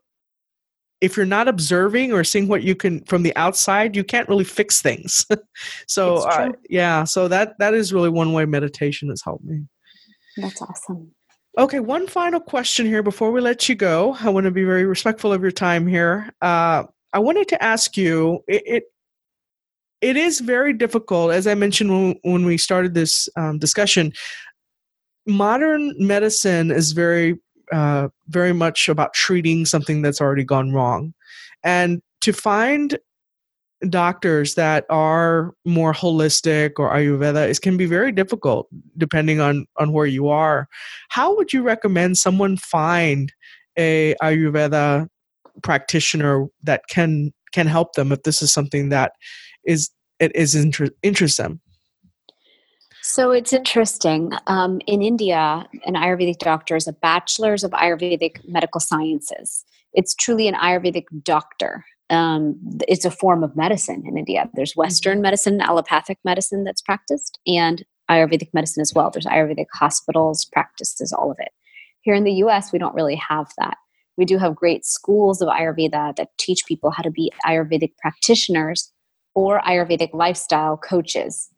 [1.01, 4.45] if you're not observing or seeing what you can from the outside you can't really
[4.45, 5.27] fix things.
[5.89, 9.65] So uh, yeah so that that is really one way meditation has helped me
[10.39, 11.13] That's awesome.
[11.57, 14.17] Okay, one final question here before we let you go.
[14.21, 16.33] I want to be very respectful of your time here.
[16.41, 18.85] Uh, I wanted to ask you it, it
[20.01, 24.13] it is very difficult, as I mentioned when, we started this um, discussion.
[25.27, 27.37] Modern medicine is very
[27.73, 31.13] uh, very much about treating something that's already gone wrong,
[31.65, 32.97] and to find
[33.89, 38.67] doctors that are more holistic or ayurveda it can be very difficult
[38.97, 40.69] depending on on where you are
[41.11, 43.33] how would you recommend someone find
[43.79, 45.07] a ayurveda
[45.63, 49.13] practitioner that can can help them if this is something that
[49.65, 51.61] is it is inter- interests them
[53.01, 54.33] So it's interesting.
[54.49, 59.65] Um, in India, an Ayurvedic doctor is a bachelor's of Ayurvedic medical sciences.
[59.95, 61.87] It's truly an Ayurvedic doctor.
[62.11, 64.49] Um, it's a form of medicine in India.
[64.55, 69.11] There's Western medicine, allopathic medicine that's practiced, and Ayurvedic medicine as well.
[69.11, 71.51] There's Ayurvedic hospitals, practices, all of it.
[72.01, 73.77] Here in the US, we don't really have that.
[74.17, 78.91] We do have great schools of Ayurveda that teach people how to be Ayurvedic practitioners
[79.35, 81.49] or Ayurvedic lifestyle coaches.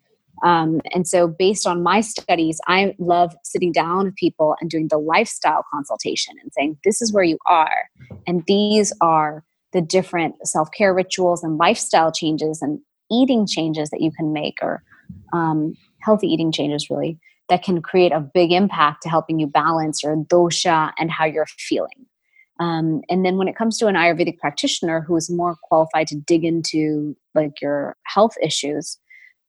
[0.45, 4.89] Um, and so, based on my studies, I love sitting down with people and doing
[4.89, 7.89] the lifestyle consultation and saying, This is where you are.
[8.27, 14.01] And these are the different self care rituals and lifestyle changes and eating changes that
[14.01, 14.83] you can make, or
[15.33, 17.19] um, healthy eating changes, really,
[17.49, 21.47] that can create a big impact to helping you balance your dosha and how you're
[21.47, 22.07] feeling.
[22.61, 26.17] Um, and then when it comes to an Ayurvedic practitioner who is more qualified to
[26.17, 28.99] dig into like your health issues,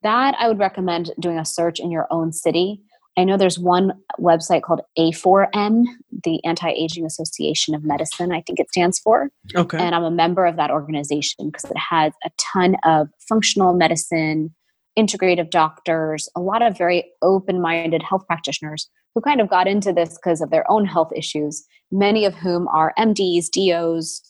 [0.02, 2.82] that I would recommend doing a search in your own city.
[3.18, 5.84] I know there's one website called A4M,
[6.24, 9.30] the Anti Aging Association of Medicine, I think it stands for.
[9.56, 13.74] okay And I'm a member of that organization because it has a ton of functional
[13.74, 14.54] medicine,
[14.98, 19.92] integrative doctors, a lot of very open minded health practitioners who kind of got into
[19.92, 24.22] this because of their own health issues, many of whom are MDs, DOs,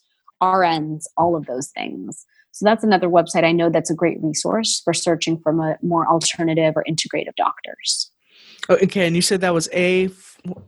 [0.41, 2.25] RNs, all of those things.
[2.51, 6.07] So that's another website I know that's a great resource for searching for mo- more
[6.07, 8.11] alternative or integrative doctors.
[8.69, 10.09] Oh, okay and you said that was a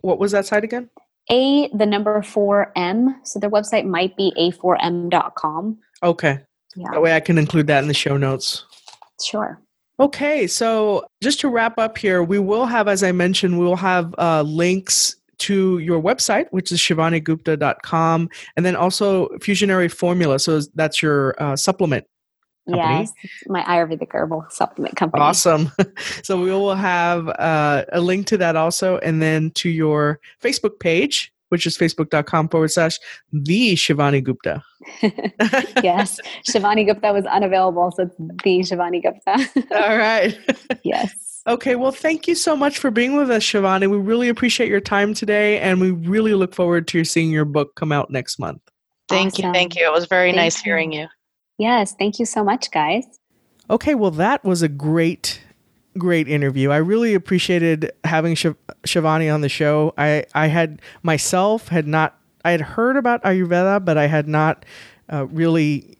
[0.01, 0.89] what was that site again
[1.29, 3.15] A, the number 4M.
[3.23, 5.77] So their website might be a4m.com.
[6.03, 6.39] okay
[6.75, 8.65] Yeah, that way i can include that in the show notes
[9.23, 9.61] sure.
[9.99, 13.75] Okay, so just to wrap up here, we will have, as I mentioned, we will
[13.75, 20.39] have uh, links to your website, which is shivanigupta.com, and then also Fusionary Formula.
[20.39, 22.05] So that's your uh, supplement.
[22.69, 22.99] Company.
[22.99, 25.21] Yes, it's my Ayurvedic herbal supplement company.
[25.21, 25.71] Awesome.
[26.23, 30.79] so we will have uh, a link to that also, and then to your Facebook
[30.79, 32.97] page, which is facebook.com forward slash
[33.33, 34.63] the Shivani Gupta.
[35.83, 39.65] yes, Shivani Gupta was unavailable, so the Shivani Gupta.
[39.75, 40.37] All right.
[40.83, 41.41] yes.
[41.45, 43.89] Okay, well, thank you so much for being with us, Shivani.
[43.91, 47.75] We really appreciate your time today, and we really look forward to seeing your book
[47.75, 48.61] come out next month.
[49.09, 49.51] Thank you.
[49.51, 49.85] Thank you.
[49.85, 50.71] It was very Thank nice you.
[50.71, 51.07] hearing you.
[51.57, 53.05] Yes, thank you so much, guys.
[53.69, 55.41] Okay, well, that was a great,
[55.97, 56.71] great interview.
[56.71, 59.93] I really appreciated having Shiv- Shivani on the show.
[59.97, 64.65] I, I had myself had not, I had heard about Ayurveda, but I had not
[65.11, 65.97] uh, really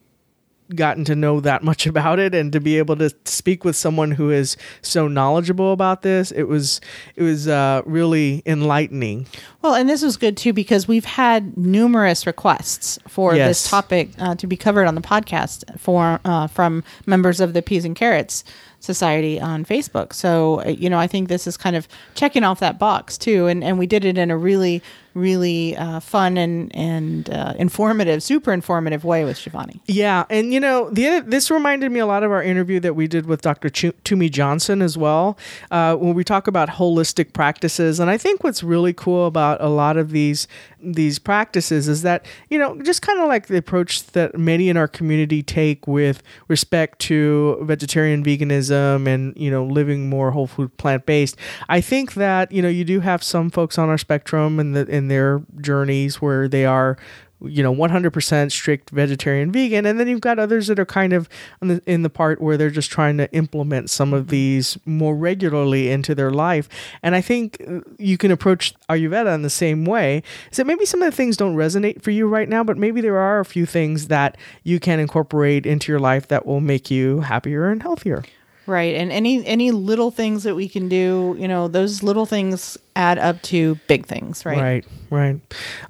[0.76, 4.12] gotten to know that much about it and to be able to speak with someone
[4.12, 6.80] who is so knowledgeable about this it was
[7.16, 9.26] it was uh, really enlightening
[9.62, 13.48] Well, and this was good too because we've had numerous requests for Yes.
[13.50, 17.62] this topic uh, to be covered on the podcast for uh, from members of the
[17.62, 18.44] Peas and Carrots
[18.80, 20.12] Society on Facebook.
[20.14, 23.48] So uh, you know, I think this is kind of checking off that box too,
[23.48, 24.82] and and we did it in a really
[25.14, 29.80] really uh, fun and and uh, informative, super informative way with Shivani.
[29.86, 33.08] Yeah, and you know, the this reminded me a lot of our interview that we
[33.08, 33.70] did with Dr.
[33.70, 35.38] Ch- Toomey Johnson as well,
[35.72, 38.00] uh, when we talk about holistic practices.
[38.00, 40.48] And I think what's really cool about a lot of these
[40.82, 44.78] these practices is that you know, just kind of like the approach that many in
[44.78, 50.76] our community take with respect to vegetarian veganism and you know living more whole food
[50.78, 51.38] plant based.
[51.70, 54.86] I think that you know you do have some folks on our spectrum and the
[55.04, 56.98] in their journeys where they are
[57.46, 61.28] you know 100% strict vegetarian vegan and then you've got others that are kind of
[61.62, 65.14] in the, in the part where they're just trying to implement some of these more
[65.14, 66.70] regularly into their life.
[67.02, 70.86] And i think uh, you can approach ayurveda in the same way is that maybe
[70.86, 73.46] some of the things don't resonate for you right now but maybe there are a
[73.46, 77.84] few things that you can incorporate into your life that will make you happier and
[77.84, 78.24] healthier
[78.66, 82.78] Right, and any any little things that we can do, you know, those little things
[82.96, 84.58] add up to big things, right?
[84.58, 85.40] right right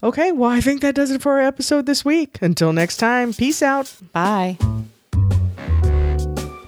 [0.01, 3.33] okay well i think that does it for our episode this week until next time
[3.33, 4.57] peace out Bye.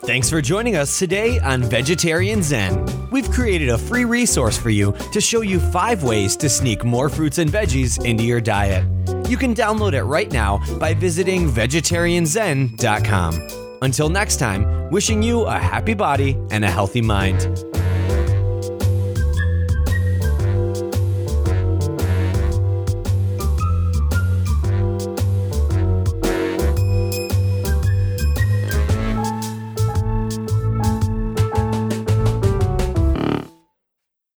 [0.06, 2.86] Thanks for joining us today on Vegetarian Zen.
[3.10, 7.10] We've created a free resource for you to show you five ways to sneak more
[7.10, 8.86] fruits and veggies into your diet.
[9.28, 13.65] You can download it right now by visiting vegetarianzen.com.
[13.82, 17.42] Until next time, wishing you a happy body and a healthy mind.